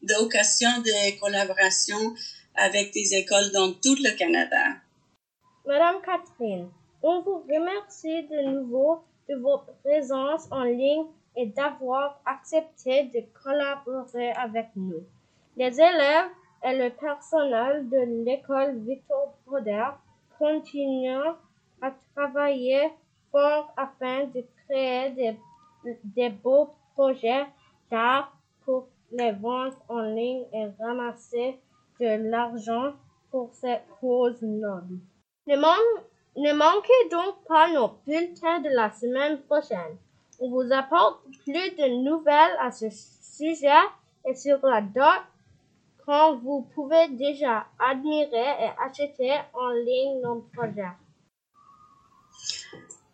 d'occasions 0.02 0.78
de, 0.78 0.84
de, 0.84 1.14
de 1.14 1.20
collaboration 1.20 2.14
avec 2.54 2.92
des 2.92 3.14
écoles 3.14 3.50
dans 3.52 3.72
tout 3.72 3.96
le 3.96 4.16
Canada. 4.16 4.62
Madame 5.66 6.00
Catherine, 6.04 6.68
on 7.02 7.22
vous 7.22 7.44
remercie 7.48 8.22
de 8.28 8.50
nouveau 8.50 9.00
de 9.28 9.36
votre 9.36 9.72
présence 9.84 10.42
en 10.50 10.64
ligne 10.64 11.04
et 11.36 11.46
d'avoir 11.46 12.20
accepté 12.26 13.04
de 13.04 13.20
collaborer 13.42 14.32
avec 14.32 14.68
nous. 14.76 15.04
Les 15.56 15.80
élèves 15.80 16.30
et 16.64 16.76
le 16.76 16.90
personnel 16.90 17.88
de 17.88 18.24
l'école 18.24 18.78
Victor 18.78 19.34
Broder 19.46 19.88
continuent 20.38 21.34
à 21.80 21.92
travailler 22.14 22.90
fort 23.30 23.72
afin 23.76 24.24
de 24.26 24.44
créer 24.66 25.10
des, 25.10 25.38
des 26.04 26.30
beaux 26.30 26.70
projets 26.94 27.46
d'art 27.90 28.36
pour 28.64 28.88
les 29.12 29.32
ventes 29.32 29.76
en 29.88 30.00
ligne 30.02 30.44
et 30.52 30.68
ramasser 30.78 31.58
de 32.00 32.30
l'argent 32.30 32.92
pour 33.30 33.52
cette 33.54 33.86
cause 34.00 34.42
noble. 34.42 34.98
Ne, 35.46 35.56
ne 35.56 36.52
manquez 36.52 37.08
donc 37.10 37.44
pas 37.46 37.72
nos 37.72 37.88
bulletins 38.06 38.60
de 38.60 38.70
la 38.70 38.90
semaine 38.90 39.40
prochaine. 39.42 39.96
On 40.42 40.48
vous 40.48 40.72
apporte 40.72 41.22
plus 41.44 41.52
de 41.52 42.02
nouvelles 42.02 42.56
à 42.60 42.72
ce 42.72 42.86
sujet 42.88 43.68
et 44.26 44.34
sur 44.34 44.58
la 44.66 44.80
date 44.80 45.24
quand 46.06 46.36
vous 46.38 46.66
pouvez 46.74 47.08
déjà 47.10 47.66
admirer 47.78 48.26
et 48.32 48.70
acheter 48.82 49.36
en 49.52 49.70
ligne 49.70 50.22
nos 50.22 50.40
projets. 50.54 50.96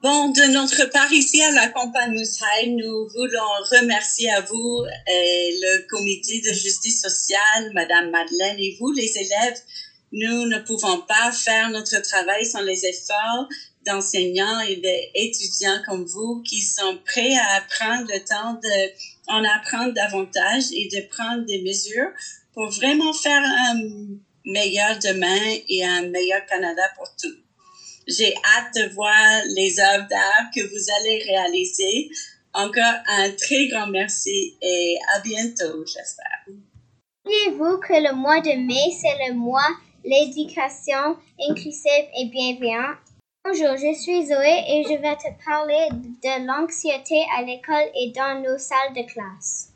Bon, 0.03 0.29
de 0.29 0.53
notre 0.53 0.85
part 0.93 1.13
ici 1.13 1.43
à 1.43 1.51
la 1.51 1.69
campagne 1.69 2.13
Moussaï, 2.13 2.71
nous 2.71 3.09
voulons 3.09 3.53
remercier 3.73 4.31
à 4.31 4.43
vous 4.43 4.85
et 5.09 5.59
le 5.61 5.89
comité 5.89 6.41
de 6.43 6.55
justice 6.55 7.03
sociale, 7.03 7.73
Madame 7.75 8.11
Madeleine 8.11 8.61
et 8.61 8.77
vous, 8.79 8.93
les 8.93 9.19
élèves. 9.19 9.61
Nous 10.13 10.47
ne 10.47 10.59
pouvons 10.61 11.01
pas 11.01 11.33
faire 11.33 11.71
notre 11.71 12.01
travail 12.03 12.47
sans 12.47 12.63
les 12.63 12.87
efforts 12.87 13.49
d'enseignants 13.87 14.61
et 14.61 14.77
d'étudiants 14.77 15.81
comme 15.87 16.05
vous 16.05 16.43
qui 16.43 16.61
sont 16.61 16.99
prêts 17.05 17.37
à 17.37 17.61
prendre 17.61 18.07
le 18.13 18.21
temps 18.25 18.55
de 18.55 18.91
en 19.29 19.45
apprendre 19.45 19.93
davantage 19.93 20.65
et 20.73 20.89
de 20.89 21.01
prendre 21.09 21.45
des 21.47 21.63
mesures 21.63 22.11
pour 22.53 22.71
vraiment 22.71 23.13
faire 23.13 23.43
un 23.43 23.81
meilleur 24.45 24.99
demain 24.99 25.59
et 25.69 25.85
un 25.85 26.09
meilleur 26.09 26.45
Canada 26.47 26.83
pour 26.97 27.09
tous. 27.21 27.37
J'ai 28.07 28.35
hâte 28.35 28.75
de 28.77 28.95
voir 28.95 29.43
les 29.49 29.81
œuvres 29.81 30.07
d'art 30.09 30.51
que 30.55 30.61
vous 30.61 30.91
allez 31.01 31.25
réaliser. 31.25 32.09
Encore 32.55 32.95
un 33.09 33.31
très 33.33 33.67
grand 33.67 33.89
merci 33.89 34.57
et 34.63 34.97
à 35.15 35.21
bientôt, 35.21 35.85
j'espère. 35.85 36.47
Saviez-vous 37.25 37.79
que 37.79 38.09
le 38.09 38.15
mois 38.15 38.41
de 38.41 38.53
mai, 38.65 38.97
c'est 39.01 39.29
le 39.29 39.35
mois 39.35 39.69
l'éducation 40.05 41.17
inclusive 41.51 42.07
et 42.19 42.27
bienveillante? 42.27 43.06
Bonjour, 43.49 43.77
je 43.77 43.95
suis 43.95 44.27
Zoé 44.27 44.65
et 44.67 44.83
je 44.83 45.01
vais 45.01 45.15
te 45.15 45.45
parler 45.45 45.89
de 45.93 46.47
l'anxiété 46.47 47.15
à 47.39 47.43
l'école 47.43 47.89
et 47.95 48.11
dans 48.11 48.43
nos 48.43 48.59
salles 48.59 48.93
de 48.93 49.03
classe. 49.03 49.73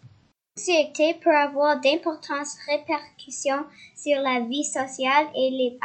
L'anxiété 0.56 1.14
peut 1.14 1.36
avoir 1.36 1.78
d'importantes 1.80 2.48
répercussions 2.68 3.64
sur 3.96 4.20
la 4.22 4.40
vie 4.40 4.64
sociale 4.64 5.26
et 5.36 5.50
les 5.50 5.78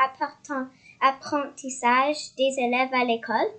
apprentissages 0.99 2.33
des 2.35 2.55
élèves 2.57 2.93
à 2.93 3.05
l'école. 3.05 3.51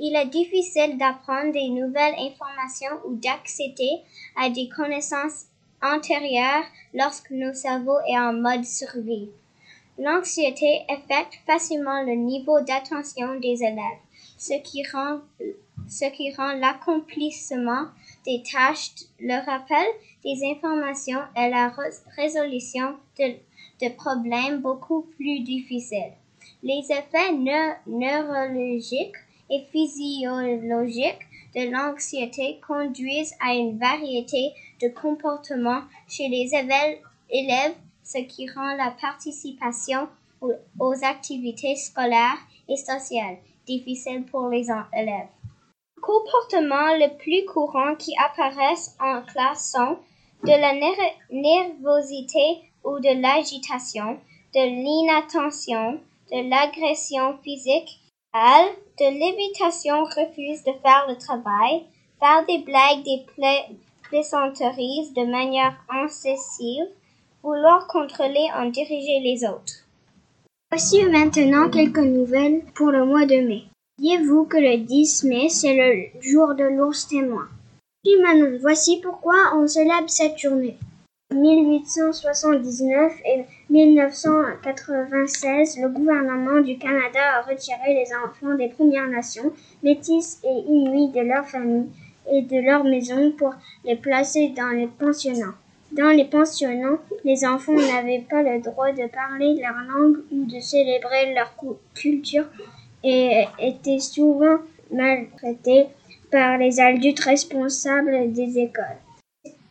Il 0.00 0.16
est 0.16 0.26
difficile 0.26 0.98
d'apprendre 0.98 1.52
des 1.52 1.68
nouvelles 1.68 2.16
informations 2.18 2.98
ou 3.06 3.14
d'accéder 3.14 4.02
à 4.36 4.50
des 4.50 4.68
connaissances 4.68 5.44
antérieures 5.82 6.66
lorsque 6.94 7.30
nos 7.30 7.54
cerveaux 7.54 8.00
est 8.08 8.18
en 8.18 8.32
mode 8.32 8.64
survie. 8.64 9.30
L'anxiété 9.98 10.84
affecte 10.88 11.40
facilement 11.44 12.04
le 12.04 12.14
niveau 12.14 12.60
d'attention 12.60 13.34
des 13.40 13.64
élèves, 13.64 13.98
ce 14.38 14.54
qui 14.62 14.84
rend, 14.86 16.54
l'accomplissement 16.54 17.86
des 18.24 18.42
tâches, 18.42 18.92
le 19.18 19.44
rappel 19.44 19.86
des 20.22 20.44
informations 20.48 21.20
et 21.36 21.50
la 21.50 21.74
résolution 22.16 22.94
de, 23.18 23.34
de 23.80 23.88
problèmes 23.94 24.60
beaucoup 24.60 25.02
plus 25.16 25.40
difficiles. 25.40 26.12
Les 26.62 26.84
effets 26.90 27.32
neurologiques 27.86 29.16
et 29.50 29.64
physiologiques 29.72 31.26
de 31.56 31.70
l'anxiété 31.72 32.60
conduisent 32.66 33.34
à 33.40 33.54
une 33.54 33.78
variété 33.78 34.52
de 34.80 34.88
comportements 34.88 35.82
chez 36.06 36.28
les 36.28 36.54
élèves, 36.54 37.74
ce 38.08 38.18
qui 38.18 38.48
rend 38.48 38.74
la 38.76 38.90
participation 39.00 40.08
aux 40.40 41.04
activités 41.04 41.76
scolaires 41.76 42.38
et 42.68 42.76
sociales 42.76 43.36
difficile 43.66 44.24
pour 44.24 44.48
les 44.48 44.68
élèves. 44.96 45.28
Les 45.96 46.02
comportements 46.02 46.94
les 46.96 47.10
plus 47.10 47.44
courants 47.44 47.96
qui 47.96 48.14
apparaissent 48.24 48.96
en 48.98 49.20
classe 49.22 49.72
sont 49.72 49.98
de 50.44 50.50
la 50.50 50.72
nervosité 51.30 52.62
ou 52.84 52.98
de 53.00 53.20
l'agitation, 53.20 54.18
de 54.54 54.64
l'inattention, 54.64 56.00
de 56.32 56.48
l'agression 56.48 57.36
physique, 57.42 58.00
de 58.34 59.18
l'évitation 59.20 60.04
refuse 60.04 60.62
de 60.64 60.72
faire 60.82 61.06
le 61.08 61.16
travail, 61.16 61.84
faire 62.20 62.46
des 62.46 62.58
blagues, 62.58 63.02
des 63.04 63.26
plaisanteries 64.04 65.12
de 65.14 65.24
manière 65.24 65.76
incessive, 65.90 66.86
vouloir 67.48 67.86
contrôler 67.86 68.46
en 68.54 68.66
diriger 68.66 69.20
les 69.20 69.48
autres. 69.48 69.86
Voici 70.70 71.02
maintenant 71.04 71.70
quelques 71.70 71.96
nouvelles 71.96 72.60
pour 72.74 72.90
le 72.90 73.06
mois 73.06 73.24
de 73.24 73.40
mai. 73.40 73.62
Saviez-vous 73.98 74.44
que 74.44 74.58
le 74.58 74.76
10 74.76 75.24
mai, 75.24 75.48
c'est 75.48 75.74
le 75.74 76.08
jour 76.20 76.54
de 76.54 76.64
l'ours 76.64 77.08
témoin? 77.08 77.48
Puis 78.04 78.20
Manon, 78.20 78.58
voici 78.60 79.00
pourquoi 79.00 79.56
on 79.56 79.66
célèbre 79.66 80.10
cette 80.10 80.36
journée. 80.36 80.76
1879 81.32 83.14
et 83.24 83.46
1996, 83.70 85.78
le 85.80 85.88
gouvernement 85.88 86.60
du 86.60 86.76
Canada 86.76 87.38
a 87.38 87.42
retiré 87.50 87.94
les 87.94 88.14
enfants 88.14 88.56
des 88.56 88.68
Premières 88.68 89.08
Nations, 89.08 89.54
métis 89.82 90.38
et 90.44 90.70
inuits 90.70 91.08
de 91.08 91.20
leur 91.20 91.46
famille 91.46 91.88
et 92.30 92.42
de 92.42 92.60
leur 92.60 92.84
maison 92.84 93.32
pour 93.32 93.54
les 93.86 93.96
placer 93.96 94.52
dans 94.54 94.68
les 94.68 94.86
pensionnats. 94.86 95.54
Dans 95.92 96.10
les 96.10 96.26
pensionnats, 96.26 96.98
les 97.24 97.46
enfants 97.46 97.72
n'avaient 97.72 98.24
pas 98.28 98.42
le 98.42 98.60
droit 98.60 98.92
de 98.92 99.08
parler 99.08 99.54
leur 99.60 99.74
langue 99.88 100.18
ou 100.30 100.44
de 100.44 100.60
célébrer 100.60 101.34
leur 101.34 101.54
culture 101.94 102.44
et 103.02 103.44
étaient 103.58 103.98
souvent 103.98 104.58
maltraités 104.92 105.86
par 106.30 106.58
les 106.58 106.80
adultes 106.80 107.20
responsables 107.20 108.32
des 108.32 108.58
écoles. 108.58 108.98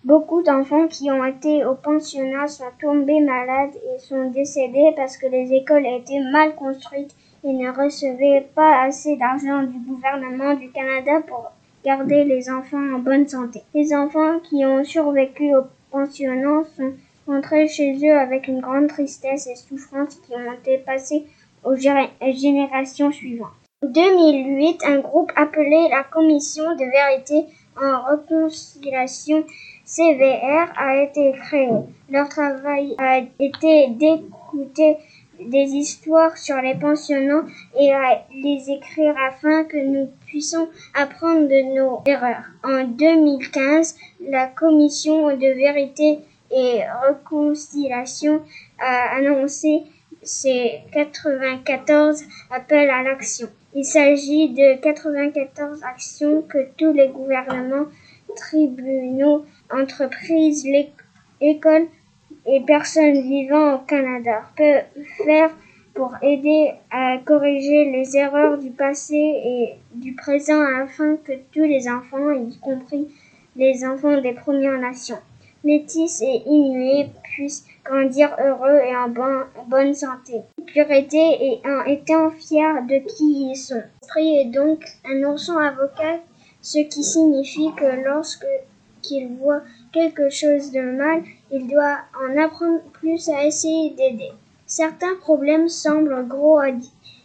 Beaucoup 0.04 0.42
d'enfants 0.42 0.88
qui 0.88 1.12
ont 1.12 1.24
été 1.24 1.66
au 1.66 1.76
pensionnat 1.76 2.48
sont 2.48 2.72
tombés 2.82 3.20
malades 3.20 3.76
et 3.76 4.00
sont 4.00 4.32
décédés 4.32 4.94
parce 4.96 5.18
que 5.18 5.28
les 5.28 5.54
écoles 5.54 5.86
étaient 5.86 6.24
mal 6.32 6.56
construites 6.56 7.16
et 7.44 7.54
ne 7.54 7.70
recevaient 7.70 8.48
pas 8.56 8.84
assez 8.84 9.18
d'argent 9.18 9.64
du 9.64 9.78
gouvernement 9.80 10.56
du 10.56 10.72
Canada 10.72 11.22
pour 11.28 11.52
garder 11.84 12.24
les 12.24 12.50
enfants 12.50 12.96
en 12.96 13.00
bonne 13.00 13.28
santé. 13.28 13.62
Les 13.74 13.94
enfants 13.94 14.40
qui 14.40 14.66
ont 14.66 14.84
survécu 14.84 15.56
au 15.56 15.64
pensionnat 15.92 16.64
sont 16.76 16.94
rentrés 17.28 17.68
chez 17.68 17.98
eux 18.04 18.18
avec 18.18 18.48
une 18.48 18.62
grande 18.62 18.88
tristesse 18.88 19.48
et 19.48 19.56
souffrance 19.56 20.16
qui 20.16 20.34
ont 20.34 20.54
été 20.54 20.78
passées 20.80 21.26
aux 21.64 21.76
générations 21.76 23.12
suivantes. 23.12 23.54
En 23.84 23.90
2008, 23.90 24.84
un 24.86 25.00
groupe 25.00 25.32
appelé 25.36 25.88
la 25.90 26.04
Commission 26.04 26.64
de 26.76 26.84
vérité 26.84 27.46
en 27.80 28.04
réconciliation 28.04 29.44
CVR 29.86 30.72
a 30.76 31.04
été 31.04 31.32
créé. 31.34 31.70
Leur 32.10 32.28
travail 32.28 32.96
a 32.98 33.20
été 33.40 33.90
d'écouter 33.90 34.98
des 35.40 35.70
histoires 35.74 36.38
sur 36.38 36.58
les 36.58 36.76
pensionnats 36.76 37.46
et 37.80 37.92
à 37.92 38.26
les 38.34 38.70
écrire 38.70 39.16
afin 39.30 39.64
que 39.66 39.78
nous 39.78 40.10
puissions 40.26 40.68
apprendre 40.94 41.48
de 41.48 41.76
nos 41.76 42.02
erreurs. 42.06 42.46
En 42.64 42.84
2015, 42.84 43.96
la 44.30 44.48
Commission 44.48 45.36
de 45.36 45.54
vérité 45.56 46.20
et 46.52 46.82
réconciliation 47.08 48.42
a 48.80 49.18
annoncé 49.18 49.84
c'est 50.24 50.82
94 50.92 52.24
appels 52.52 52.90
à 52.90 53.04
l'action. 53.04 53.48
Il 53.74 53.86
s'agit 53.86 54.50
de 54.50 54.82
94 54.82 55.84
actions 55.84 56.42
que 56.42 56.70
tous 56.78 56.92
les 56.94 57.08
gouvernements, 57.08 57.86
tribunaux, 58.36 59.46
entreprises, 59.72 60.68
écoles 61.40 61.88
et 62.48 62.62
personnes 62.62 63.22
vivant 63.22 63.76
au 63.76 63.78
Canada 63.80 64.44
peuvent 64.56 65.04
faire 65.26 65.52
pour 65.94 66.16
aider 66.22 66.72
à 66.92 67.18
corriger 67.26 67.92
les 67.92 68.16
erreurs 68.16 68.58
du 68.58 68.70
passé 68.70 69.16
et 69.16 69.76
du 69.94 70.14
présent 70.14 70.62
afin 70.84 71.18
que 71.18 71.34
tous 71.52 71.64
les 71.64 71.90
enfants, 71.90 72.32
y 72.32 72.58
compris 72.60 73.08
les 73.56 73.84
enfants 73.84 74.22
des 74.22 74.34
Premières 74.34 74.80
Nations, 74.80 75.18
métis 75.64 76.22
et 76.22 76.44
inuits, 76.46 77.10
puissent 77.24 77.66
grandir 77.84 78.30
heureux 78.40 78.80
et 78.80 78.96
en, 78.96 79.10
bonne 79.68 79.94
santé, 79.96 80.42
pureté 80.68 81.18
et 81.18 81.62
en 81.66 81.84
étant 81.86 82.30
fiers 82.30 82.82
de 82.88 83.00
qui 83.08 83.50
ils 83.50 83.56
sont. 83.56 83.82
L'esprit 84.02 84.38
est 84.38 84.52
donc 84.52 84.84
un 85.04 85.24
ourson 85.24 85.58
avocat, 85.58 86.20
ce 86.62 86.80
qui 86.80 87.04
signifie 87.04 87.72
que 87.76 88.06
lorsque 88.06 88.46
qu'il 89.02 89.30
voit 89.38 89.62
quelque 89.92 90.30
chose 90.30 90.72
de 90.72 90.82
mal, 90.82 91.24
il 91.52 91.68
doit 91.68 92.00
en 92.22 92.38
apprendre 92.38 92.82
plus 92.94 93.30
à 93.30 93.46
essayer 93.46 93.92
d'aider. 93.92 94.32
Certains 94.66 95.16
problèmes 95.22 95.70
semblent 95.70 96.28
gros 96.28 96.60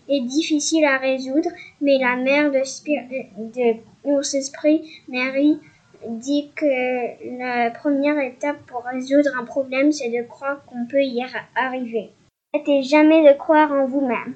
et 0.09 0.21
difficiles 0.21 0.85
à 0.85 0.99
résoudre, 0.99 1.51
mais 1.81 1.99
la 1.99 2.17
mère 2.17 2.51
de, 2.51 2.59
de 2.59 4.37
esprit, 4.37 5.03
Mary, 5.09 5.59
dit 6.09 6.51
que 6.55 7.39
la 7.39 7.71
première 7.71 8.19
étape 8.19 8.59
pour 8.67 8.85
résoudre 8.85 9.31
un 9.39 9.45
problème, 9.45 9.93
c'est 9.93 10.11
de 10.11 10.27
croire 10.27 10.65
qu'on 10.67 10.87
peut 10.87 11.03
y 11.03 11.25
arriver. 11.55 12.11
N'arrêtez 12.53 12.83
jamais 12.83 13.29
de 13.29 13.37
croire 13.39 13.73
en 13.73 13.87
vous-même. 13.87 14.35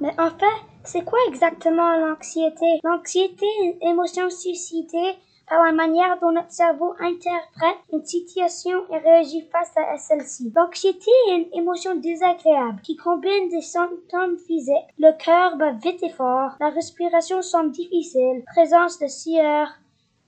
Mais 0.00 0.10
en 0.18 0.30
fait, 0.30 0.60
c'est 0.84 1.04
quoi 1.04 1.18
exactement 1.28 1.96
l'anxiété? 1.96 2.66
L'anxiété 2.82 3.46
émotion 3.82 4.28
suscitée 4.28 5.14
par 5.46 5.64
la 5.64 5.72
manière 5.72 6.18
dont 6.20 6.32
notre 6.32 6.50
cerveau 6.50 6.94
interprète 6.98 7.78
une 7.92 8.04
situation 8.04 8.84
et 8.90 8.98
réagit 8.98 9.48
face 9.52 9.72
à 9.76 9.96
celle-ci. 9.98 10.52
L'anxiété 10.54 11.10
est 11.28 11.36
une 11.36 11.58
émotion 11.60 11.96
désagréable 11.96 12.80
qui 12.82 12.96
combine 12.96 13.48
des 13.50 13.60
symptômes 13.60 14.38
physiques. 14.38 14.74
Le 14.98 15.12
cœur 15.16 15.56
bat 15.56 15.72
vite 15.72 16.02
et 16.02 16.10
fort, 16.10 16.52
la 16.60 16.70
respiration 16.70 17.42
semble 17.42 17.72
difficile, 17.72 18.42
présence 18.54 18.98
de 18.98 19.06
sueur, 19.06 19.68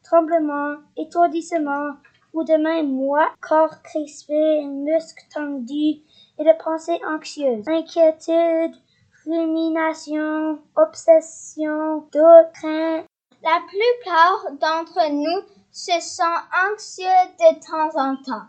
tremblement, 0.02 0.76
étourdissement 0.96 1.94
ou 2.32 2.44
de 2.44 2.54
même 2.54 2.92
moi, 2.92 3.28
corps 3.40 3.82
crispé, 3.82 4.62
muscles 4.66 5.24
tendus 5.34 6.02
et 6.38 6.44
de 6.44 6.62
pensées 6.62 7.00
anxieuses, 7.08 7.66
inquiétude, 7.66 8.76
rumination, 9.24 10.58
obsession, 10.76 12.04
doute, 12.12 12.52
crainte, 12.54 13.05
la 13.46 13.60
plupart 13.60 14.50
d'entre 14.60 15.08
nous 15.12 15.42
se 15.70 16.00
sentent 16.00 16.48
anxieux 16.68 17.04
de 17.38 17.50
temps 17.64 17.96
en 17.96 18.16
temps. 18.16 18.46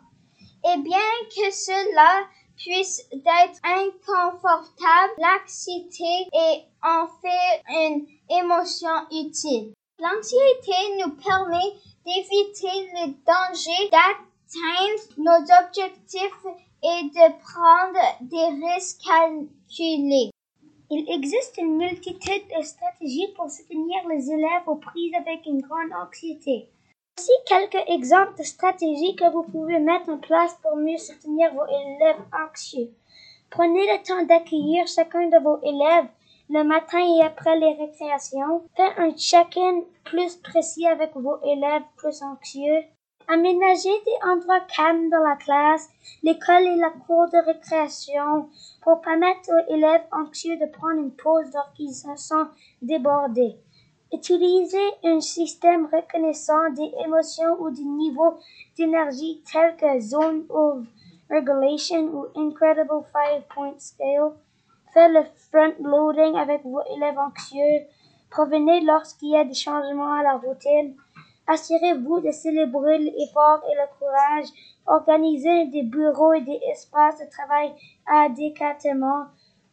Et 0.73 0.77
bien 0.79 0.97
que 1.29 1.51
cela 1.51 2.23
puisse 2.57 3.01
être 3.11 3.59
inconfortable, 3.63 5.13
l'anxiété 5.19 6.27
est 6.33 6.65
en 6.83 7.07
fait 7.21 7.61
une 7.69 8.07
émotion 8.27 8.89
utile. 9.11 9.73
L'anxiété 9.99 10.73
nous 10.99 11.15
permet 11.15 11.73
d'éviter 12.03 12.89
le 12.95 13.13
danger, 13.23 13.89
d'atteindre 13.91 15.03
nos 15.19 15.43
objectifs 15.61 16.45
et 16.81 17.03
de 17.03 17.27
prendre 17.43 17.99
des 18.21 18.65
risques 18.65 19.01
calculés. 19.05 20.31
Il 20.89 21.09
existe 21.11 21.57
une 21.57 21.75
multitude 21.77 22.47
de 22.57 22.61
stratégies 22.63 23.33
pour 23.35 23.51
soutenir 23.51 24.07
les 24.07 24.31
élèves 24.31 24.67
aux 24.67 24.75
prises 24.75 25.13
avec 25.15 25.45
une 25.45 25.59
grande 25.59 25.91
anxiété. 25.91 26.69
Voici 27.17 27.31
quelques 27.45 27.89
exemples 27.89 28.37
de 28.37 28.43
stratégies 28.43 29.15
que 29.17 29.29
vous 29.31 29.43
pouvez 29.43 29.79
mettre 29.79 30.09
en 30.09 30.17
place 30.17 30.57
pour 30.61 30.77
mieux 30.77 30.97
soutenir 30.97 31.53
vos 31.53 31.65
élèves 31.65 32.23
anxieux. 32.31 32.89
Prenez 33.49 33.81
le 33.81 34.01
temps 34.03 34.25
d'accueillir 34.25 34.87
chacun 34.87 35.27
de 35.27 35.37
vos 35.43 35.59
élèves 35.61 36.09
le 36.49 36.63
matin 36.63 36.99
et 36.99 37.21
après 37.21 37.59
les 37.59 37.73
récréations. 37.73 38.63
Faites 38.77 38.93
un 38.97 39.11
check-in 39.11 39.81
plus 40.05 40.37
précis 40.37 40.87
avec 40.87 41.15
vos 41.15 41.37
élèves 41.43 41.83
plus 41.97 42.21
anxieux. 42.21 42.83
Aménagez 43.29 43.89
des 44.05 44.29
endroits 44.29 44.61
calmes 44.73 45.09
dans 45.09 45.19
la 45.21 45.35
classe, 45.35 45.89
l'école 46.23 46.63
et 46.63 46.77
la 46.77 46.91
cour 46.91 47.27
de 47.27 47.45
récréation 47.45 48.49
pour 48.81 49.01
permettre 49.01 49.49
aux 49.51 49.73
élèves 49.73 50.05
anxieux 50.13 50.55
de 50.55 50.65
prendre 50.71 51.01
une 51.01 51.11
pause 51.11 51.51
lorsqu'ils 51.53 51.93
se 51.93 52.15
sentent 52.15 52.55
débordés. 52.81 53.57
Utilisez 54.13 54.89
un 55.03 55.19
système 55.19 55.89
reconnaissant 55.91 56.69
des 56.71 56.89
émotions 57.05 57.59
ou 57.59 57.69
des 57.69 57.83
niveaux 57.83 58.37
d'énergie 58.77 59.43
tels 59.51 59.75
que 59.75 59.99
Zone 59.99 60.45
of 60.47 60.85
Regulation 61.29 62.05
ou 62.13 62.27
Incredible 62.33 63.03
Five 63.11 63.43
Point 63.53 63.77
Scale. 63.77 64.31
Faites 64.93 65.11
le 65.11 65.25
front-loading 65.51 66.37
avec 66.37 66.63
vos 66.63 66.81
élèves 66.95 67.19
anxieux. 67.19 67.85
Provenez 68.29 68.79
lorsqu'il 68.81 69.31
y 69.31 69.37
a 69.37 69.43
des 69.43 69.53
changements 69.53 70.13
à 70.13 70.23
la 70.23 70.37
routine. 70.37 70.95
Assurez-vous 71.47 72.19
de 72.19 72.31
célébrer 72.31 72.97
l'effort 72.97 73.61
et 73.71 73.75
le 73.75 73.87
courage. 73.97 74.47
Organisez 74.85 75.65
des 75.67 75.83
bureaux 75.83 76.33
et 76.33 76.41
des 76.41 76.59
espaces 76.71 77.19
de 77.19 77.29
travail 77.29 77.73
adéquatement. 78.05 79.27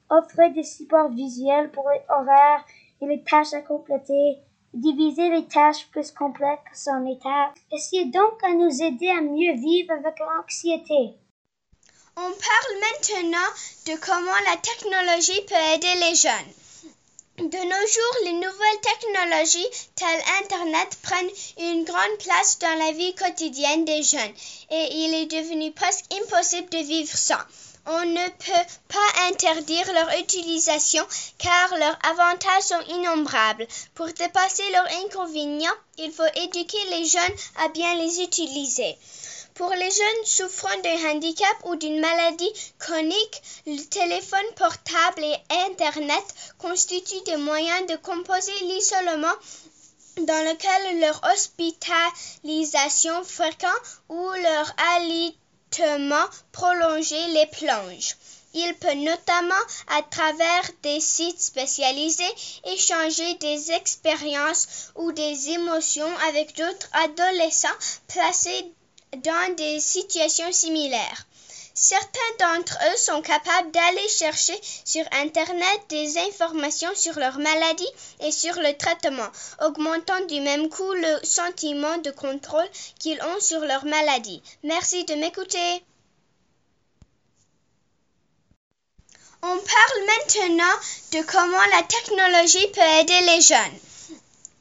Offrez 0.09 0.51
des 0.51 0.63
supports 0.63 1.11
visuels 1.11 1.71
pour 1.73 1.89
les 1.91 2.03
horaires 2.09 2.65
et 3.01 3.07
les 3.07 3.23
tâches 3.25 3.55
à 3.55 3.61
compléter. 3.61 4.39
Divisez 4.73 5.29
les 5.31 5.47
tâches 5.47 5.89
plus 5.91 6.11
complexes 6.11 6.89
en 6.89 7.05
étapes. 7.07 7.55
Essayez 7.73 8.07
donc 8.07 8.43
à 8.43 8.55
nous 8.55 8.83
aider 8.83 9.09
à 9.09 9.21
mieux 9.21 9.55
vivre 9.55 9.93
avec 9.93 10.19
l'anxiété. 10.19 11.15
On 12.17 12.21
parle 12.21 12.81
maintenant 12.81 13.51
de 13.87 13.99
comment 14.01 14.41
la 14.49 14.57
technologie 14.57 15.45
peut 15.49 15.75
aider 15.75 15.95
les 16.09 16.15
jeunes. 16.15 16.64
De 17.37 17.43
nos 17.43 17.49
jours, 17.49 18.17
les 18.23 18.33
nouvelles 18.35 18.81
technologies 18.81 19.67
telles 19.97 20.23
Internet 20.45 20.97
prennent 21.03 21.31
une 21.59 21.83
grande 21.83 22.19
place 22.21 22.61
dans 22.61 22.79
la 22.79 22.93
vie 22.93 23.13
quotidienne 23.17 23.85
des 23.85 24.05
jeunes 24.05 24.35
et 24.71 24.89
il 24.93 25.15
est 25.15 25.27
devenu 25.27 25.73
presque 25.73 26.05
impossible 26.15 26.69
de 26.71 26.79
vivre 26.79 27.17
sans. 27.17 27.41
On 27.87 28.05
ne 28.05 28.29
peut 28.29 28.71
pas 28.87 29.27
interdire 29.29 29.93
leur 29.93 30.17
utilisation 30.17 31.05
car 31.39 31.77
leurs 31.77 31.99
avantages 32.05 32.63
sont 32.63 32.81
innombrables. 32.89 33.67
Pour 33.97 34.07
dépasser 34.07 34.71
leurs 34.71 35.05
inconvénients, 35.05 35.75
il 35.99 36.13
faut 36.13 36.23
éduquer 36.37 36.85
les 36.91 37.05
jeunes 37.05 37.37
à 37.65 37.69
bien 37.69 37.97
les 37.97 38.23
utiliser. 38.23 38.97
Pour 39.55 39.71
les 39.71 39.91
jeunes 39.91 40.25
souffrant 40.25 40.81
d'un 40.83 41.11
handicap 41.11 41.57
ou 41.67 41.77
d'une 41.77 42.01
maladie 42.01 42.53
chronique, 42.81 43.43
le 43.67 43.81
téléphone 43.85 44.55
portable 44.57 45.23
et 45.23 45.37
Internet 45.71 46.25
constituent 46.59 47.23
des 47.25 47.37
moyens 47.37 47.87
de 47.87 47.95
composer 47.95 48.59
l'isolement 48.63 49.33
dans 50.17 50.51
lequel 50.51 50.99
leur 50.99 51.21
hospitalisation 51.33 53.23
fréquente 53.23 54.01
ou 54.09 54.29
leur 54.43 54.75
alitement 54.97 56.27
prolongé 56.51 57.25
les 57.29 57.47
plonge. 57.47 58.17
Il 58.55 58.75
peut 58.75 58.95
notamment, 58.95 59.55
à 59.87 60.03
travers 60.03 60.71
des 60.83 61.01
sites 61.01 61.41
spécialisés, 61.41 62.35
échanger 62.65 63.35
des 63.35 63.71
expériences 63.71 64.91
ou 64.97 65.13
des 65.13 65.51
émotions 65.51 66.17
avec 66.29 66.57
d'autres 66.57 66.89
adolescents 66.93 67.69
placés 68.09 68.75
dans 69.17 69.55
des 69.57 69.81
situations 69.81 70.53
similaires. 70.53 71.27
Certains 71.77 72.37
d'entre 72.39 72.79
eux 72.93 72.97
sont 72.97 73.21
capables 73.21 73.73
d'aller 73.73 74.09
chercher 74.09 74.59
sur 74.85 75.05
Internet 75.13 75.81
des 75.89 76.19
informations 76.19 76.95
sur 76.95 77.19
leur 77.19 77.37
maladie 77.39 77.89
et 78.21 78.31
sur 78.31 78.55
le 78.55 78.77
traitement, 78.77 79.29
augmentant 79.61 80.25
du 80.27 80.41
même 80.41 80.69
coup 80.69 80.93
le 80.93 81.27
sentiment 81.27 81.99
de 81.99 82.13
contrôle 82.13 82.69
qu'ils 83.01 83.21
ont 83.21 83.41
sur 83.41 83.59
leur 83.61 83.85
maladie. 83.87 84.41
Merci 84.63 85.05
de 85.05 85.15
m'écouter. 85.15 85.85
On 89.43 89.59
parle 89.59 90.07
maintenant 90.07 90.75
de 91.13 91.23
comment 91.27 91.67
la 91.73 91.83
technologie 91.83 92.69
peut 92.69 93.01
aider 93.01 93.21
les 93.27 93.41
jeunes. 93.41 93.79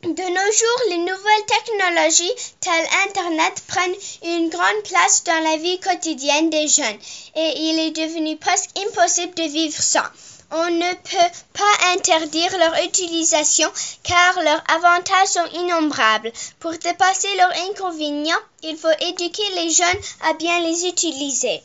De 0.03 0.09
nos 0.21 0.51
jours, 0.51 0.81
les 0.89 0.97
nouvelles 0.97 1.45
technologies 1.47 2.33
telles 2.59 2.87
Internet 3.07 3.63
prennent 3.67 3.95
une 4.23 4.49
grande 4.49 4.83
place 4.83 5.23
dans 5.23 5.39
la 5.49 5.55
vie 5.55 5.79
quotidienne 5.79 6.49
des 6.49 6.67
jeunes 6.67 6.99
et 7.35 7.53
il 7.55 7.79
est 7.79 7.91
devenu 7.91 8.35
presque 8.35 8.71
impossible 8.85 9.33
de 9.35 9.43
vivre 9.43 9.81
sans. 9.81 10.03
On 10.51 10.69
ne 10.69 10.93
peut 10.93 11.33
pas 11.53 11.93
interdire 11.93 12.57
leur 12.57 12.83
utilisation 12.83 13.71
car 14.03 14.41
leurs 14.43 14.63
avantages 14.67 15.29
sont 15.29 15.47
innombrables. 15.53 16.33
Pour 16.59 16.71
dépasser 16.71 17.33
leurs 17.37 17.69
inconvénients, 17.69 18.43
il 18.61 18.75
faut 18.75 18.89
éduquer 18.99 19.49
les 19.55 19.69
jeunes 19.69 20.01
à 20.25 20.33
bien 20.33 20.59
les 20.59 20.85
utiliser. 20.85 21.63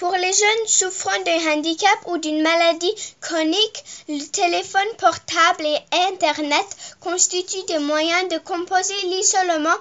Pour 0.00 0.12
les 0.12 0.32
jeunes 0.32 0.66
souffrant 0.66 1.20
d'un 1.26 1.52
handicap 1.52 1.98
ou 2.06 2.16
d'une 2.16 2.40
maladie 2.40 2.94
chronique, 3.20 3.84
le 4.08 4.24
téléphone 4.30 4.96
portable 4.96 5.66
et 5.66 5.78
Internet 6.10 6.64
constituent 7.00 7.66
des 7.68 7.80
moyens 7.80 8.28
de 8.30 8.38
composer 8.38 8.94
l'isolement 9.04 9.76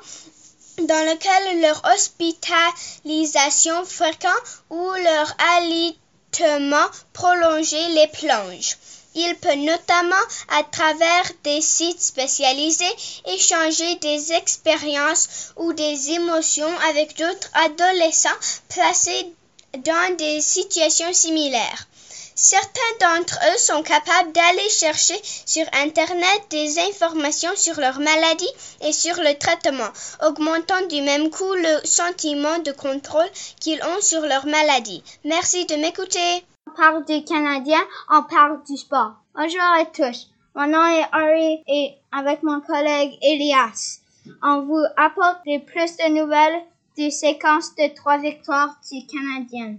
dans 0.80 1.06
lequel 1.10 1.62
leur 1.62 1.82
hospitalisation 1.96 3.86
fréquente 3.86 4.62
ou 4.70 4.92
leur 4.92 5.34
alitement 5.58 6.88
prolongé 7.14 7.82
les 7.88 8.08
plonge. 8.08 8.76
Il 9.16 9.36
peut 9.38 9.56
notamment, 9.56 10.16
à 10.50 10.64
travers 10.64 11.32
des 11.46 11.62
sites 11.62 12.02
spécialisés, 12.02 12.96
échanger 13.26 13.96
des 13.96 14.34
expériences 14.34 15.54
ou 15.56 15.72
des 15.72 16.12
émotions 16.12 16.78
avec 16.90 17.18
d'autres 17.18 17.50
adolescents 17.54 18.30
placés 18.68 19.34
dans 19.78 20.16
des 20.18 20.42
situations 20.42 21.14
similaires. 21.14 21.88
Certains 22.36 22.96
d'entre 23.02 23.38
eux 23.54 23.58
sont 23.58 23.84
capables 23.84 24.32
d'aller 24.32 24.70
chercher 24.70 25.20
sur 25.24 25.66
Internet 25.74 26.48
des 26.50 26.80
informations 26.80 27.54
sur 27.58 27.78
leur 27.82 28.00
maladie 28.00 28.54
et 28.82 28.94
sur 28.94 29.16
le 29.18 29.38
traitement, 29.38 29.90
augmentant 30.26 30.88
du 30.88 31.02
même 31.02 31.30
coup 31.30 31.54
le 31.54 31.86
sentiment 31.86 32.60
de 32.60 32.72
contrôle 32.72 33.30
qu'ils 33.60 33.84
ont 33.84 34.02
sur 34.02 34.22
leur 34.22 34.46
maladie. 34.46 35.04
Merci 35.26 35.66
de 35.66 35.76
m'écouter. 35.76 36.46
On 36.68 36.72
parle 36.72 37.04
du 37.04 37.26
Canadien, 37.26 37.82
on 38.10 38.24
parle 38.24 38.64
du 38.64 38.78
sport. 38.78 39.16
Bonjour 39.36 39.62
à 39.62 39.84
tous. 39.86 40.30
Mon 40.56 40.68
nom 40.68 40.86
est 40.86 41.08
Ari 41.12 41.64
et 41.68 41.98
avec 42.14 42.42
mon 42.42 42.62
collègue 42.62 43.18
Elias, 43.22 44.00
on 44.42 44.62
vous 44.62 44.84
apporte 44.96 45.44
plus 45.44 45.98
de 45.98 46.22
nouvelles 46.22 46.62
des 47.00 47.12
séquences 47.12 47.74
de 47.76 47.96
trois 47.96 48.18
victoires 48.18 48.76
du 48.92 49.08
Canadien. 49.08 49.78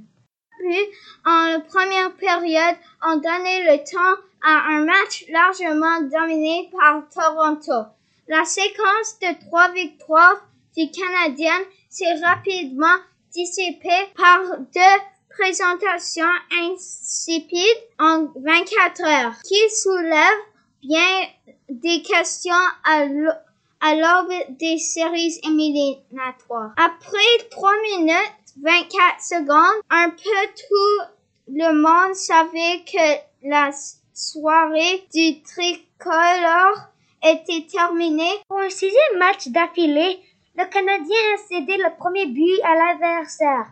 Puis, 0.59 0.80
en 1.26 1.61
première 1.61 2.14
période, 2.16 2.76
on 3.06 3.16
donnait 3.16 3.70
le 3.70 3.76
temps 3.85 4.22
à 4.42 4.72
un 4.72 4.85
match 4.87 5.26
largement 5.28 6.00
dominé 6.00 6.70
par 6.72 7.02
Toronto. 7.14 7.90
La 8.26 8.46
séquence 8.46 9.18
de 9.20 9.38
trois 9.46 9.70
victoires 9.72 10.48
du 10.74 10.90
Canadien 10.90 11.59
s'est 11.90 12.24
rapidement 12.24 12.96
dissipée 13.33 14.09
par 14.16 14.59
deux 14.59 15.02
présentations 15.28 16.24
insipides 16.52 17.85
en 17.98 18.28
24 18.35 19.04
heures, 19.04 19.35
qui 19.44 19.61
soulèvent 19.70 20.46
bien 20.83 21.28
des 21.68 22.00
questions 22.00 22.64
à 22.85 23.04
l'aube 23.94 24.56
des 24.58 24.78
séries 24.78 25.40
éliminatoires. 25.44 26.72
Après 26.76 27.48
trois 27.50 27.74
minutes 27.94 28.40
24 28.62 29.20
secondes, 29.20 29.82
un 29.90 30.10
peu 30.10 30.46
tout 30.56 31.12
le 31.48 31.72
monde 31.72 32.14
savait 32.14 32.84
que 32.84 33.48
la 33.48 33.70
soirée 34.12 35.06
du 35.14 35.42
tricolore 35.42 36.90
était 37.22 37.66
terminée. 37.70 38.38
Pour 38.48 38.60
un 38.60 38.68
sixième 38.68 39.18
match 39.18 39.48
d'affilée, 39.48 40.20
le 40.56 40.64
Canadien 40.66 41.16
a 41.34 41.48
cédé 41.48 41.76
le 41.76 41.96
premier 41.96 42.26
but 42.26 42.60
à 42.64 42.74
l'adversaire. 42.74 43.66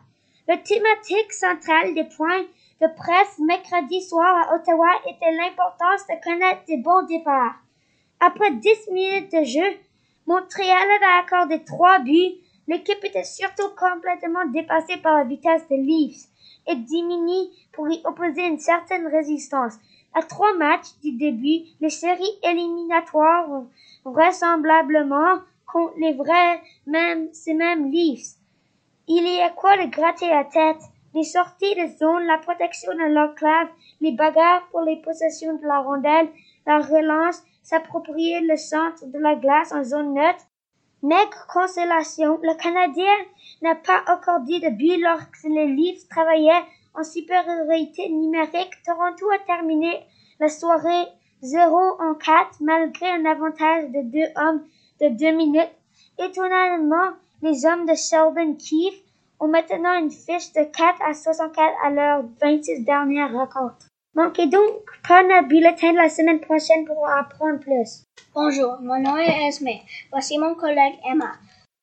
Le 0.48 0.56
thématique 0.62 1.32
central 1.32 1.94
des 1.94 2.04
points 2.04 2.44
de 2.80 2.86
presse 2.96 3.38
mercredi 3.40 4.00
soir 4.02 4.48
à 4.48 4.54
Ottawa 4.54 4.88
était 5.06 5.32
l'importance 5.32 6.06
de 6.08 6.22
connaître 6.22 6.64
des 6.66 6.78
bons 6.78 7.02
départs. 7.02 7.56
Après 8.20 8.52
dix 8.52 8.88
minutes 8.90 9.32
de 9.32 9.44
jeu, 9.44 9.78
Montréal 10.28 10.88
avait 10.96 11.24
accordé 11.24 11.64
trois 11.64 12.00
buts 12.00 12.34
L'équipe 12.68 13.02
était 13.02 13.24
surtout 13.24 13.70
complètement 13.78 14.44
dépassée 14.52 14.98
par 14.98 15.16
la 15.16 15.24
vitesse 15.24 15.66
de 15.70 15.76
Leafs 15.76 16.28
et 16.66 16.76
diminuée 16.76 17.48
pour 17.72 17.88
y 17.88 18.02
opposer 18.04 18.46
une 18.46 18.58
certaine 18.58 19.06
résistance. 19.06 19.76
À 20.14 20.20
trois 20.22 20.54
matchs 20.54 20.98
du 21.02 21.12
début, 21.12 21.64
les 21.80 21.88
séries 21.88 22.38
éliminatoires 22.42 23.62
vraisemblablement 24.04 25.40
contre 25.66 25.94
les 25.96 26.12
vrais, 26.12 26.60
même, 26.86 27.32
ces 27.32 27.54
mêmes 27.54 27.90
Leafs. 27.90 28.36
Il 29.06 29.26
y 29.26 29.40
a 29.40 29.48
quoi 29.48 29.78
de 29.78 29.90
gratter 29.90 30.28
la 30.28 30.44
tête? 30.44 30.82
Les 31.14 31.24
sorties 31.24 31.74
de 31.74 31.86
zone, 31.96 32.26
la 32.26 32.36
protection 32.36 32.92
de 32.92 33.14
l'enclave, 33.14 33.68
les 34.02 34.12
bagarres 34.12 34.68
pour 34.70 34.82
les 34.82 34.96
possessions 34.96 35.56
de 35.56 35.66
la 35.66 35.78
rondelle, 35.78 36.28
la 36.66 36.80
relance, 36.80 37.42
s'approprier 37.68 38.40
le 38.40 38.56
centre 38.56 39.04
de 39.04 39.18
la 39.18 39.34
glace 39.34 39.72
en 39.72 39.84
zone 39.84 40.14
neutre, 40.14 40.46
Maigre 41.02 41.46
consolation, 41.52 42.38
le 42.42 42.54
Canadien 42.54 43.14
n'a 43.62 43.74
pas 43.74 44.02
dit 44.46 44.58
de 44.58 44.70
but 44.70 44.96
lorsque 44.96 45.44
les 45.44 45.66
Leafs 45.66 46.08
travaillaient 46.08 46.64
en 46.94 47.04
supériorité 47.04 48.08
numérique. 48.08 48.72
Toronto 48.84 49.30
a 49.30 49.38
terminé 49.46 50.00
la 50.40 50.48
soirée 50.48 51.06
0 51.42 51.76
en 52.00 52.14
4 52.14 52.60
malgré 52.62 53.10
un 53.10 53.26
avantage 53.26 53.90
de 53.90 54.02
deux 54.10 54.32
hommes 54.36 54.64
de 55.00 55.08
deux 55.10 55.36
minutes. 55.36 55.70
Étonnamment, 56.18 57.12
les 57.42 57.66
hommes 57.66 57.86
de 57.86 57.94
Sheldon 57.94 58.54
Keefe 58.54 59.00
ont 59.38 59.48
maintenant 59.48 59.96
une 59.98 60.10
fiche 60.10 60.52
de 60.54 60.64
4 60.64 61.02
à 61.02 61.12
64 61.12 61.74
à 61.84 61.90
leur 61.90 62.24
26 62.40 62.84
dernières 62.84 63.32
rencontres. 63.32 63.88
Manquez 64.18 64.48
donc 64.48 64.82
pas 65.06 65.22
le 65.22 65.46
bulletin 65.46 65.92
de 65.92 65.98
la 65.98 66.08
semaine 66.08 66.40
prochaine 66.40 66.84
pour 66.84 66.98
en 66.98 67.20
apprendre 67.20 67.60
plus. 67.60 68.02
Bonjour, 68.34 68.76
mon 68.80 69.00
nom 69.00 69.16
est 69.16 69.46
Esme. 69.46 69.68
Voici 70.10 70.36
mon 70.38 70.56
collègue 70.56 70.96
Emma. 71.08 71.34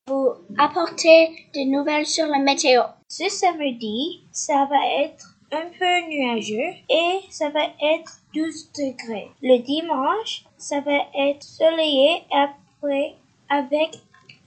Vous 0.08 0.34
apporter 0.58 1.30
des 1.54 1.64
nouvelles 1.64 2.06
sur 2.06 2.28
la 2.28 2.40
météo. 2.40 2.82
Ce 3.08 3.30
samedi, 3.30 4.26
ça 4.34 4.68
va 4.70 4.86
être 5.02 5.38
un 5.54 5.68
peu 5.80 6.10
nuageux 6.10 6.74
et 6.90 7.22
ça 7.30 7.48
va 7.52 7.68
être 7.96 8.20
12 8.34 8.74
degrés. 8.80 9.30
Le 9.42 9.60
dimanche, 9.60 10.44
ça 10.58 10.82
va 10.82 11.08
être 11.18 11.42
soleillé 11.44 12.22
après 12.34 13.16
avec 13.48 13.96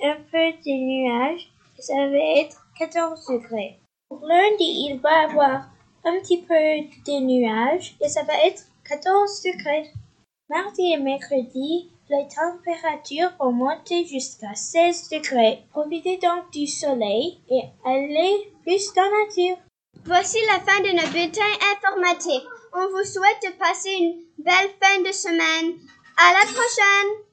un 0.04 0.16
peu 0.30 0.52
de 0.52 0.72
nuages 0.76 1.50
ça 1.78 1.94
va 1.94 2.40
être 2.42 2.66
14 2.78 3.26
degrés. 3.28 3.78
Pour 4.10 4.26
lundi, 4.26 4.90
il 4.90 5.00
va 5.02 5.22
avoir 5.22 5.70
un 6.04 6.18
petit 6.20 6.42
peu 6.42 6.54
de 6.54 7.20
nuages 7.20 7.96
et 8.00 8.08
ça 8.08 8.22
va 8.22 8.34
être 8.44 8.64
14 8.88 9.42
degrés. 9.42 9.90
Mardi 10.48 10.92
et 10.92 10.96
mercredi, 10.96 11.90
les 12.10 12.26
températures 12.28 13.32
vont 13.38 13.52
monter 13.52 14.06
jusqu'à 14.06 14.54
16 14.54 15.10
degrés. 15.10 15.62
Profitez 15.70 16.16
donc 16.18 16.50
du 16.52 16.66
soleil 16.66 17.38
et 17.50 17.62
allez 17.84 18.52
plus 18.62 18.92
dans 18.94 19.02
la 19.02 19.26
nature. 19.26 19.58
Voici 20.04 20.38
la 20.46 20.60
fin 20.60 20.80
de 20.80 20.96
notre 20.96 21.12
bulletin 21.12 21.42
informatif. 21.76 22.42
On 22.72 22.88
vous 22.88 23.04
souhaite 23.04 23.42
de 23.42 23.58
passer 23.58 23.90
une 23.90 24.14
belle 24.38 24.70
fin 24.80 25.00
de 25.02 25.12
semaine. 25.12 25.74
À 26.16 26.32
la 26.32 26.46
prochaine! 26.46 27.27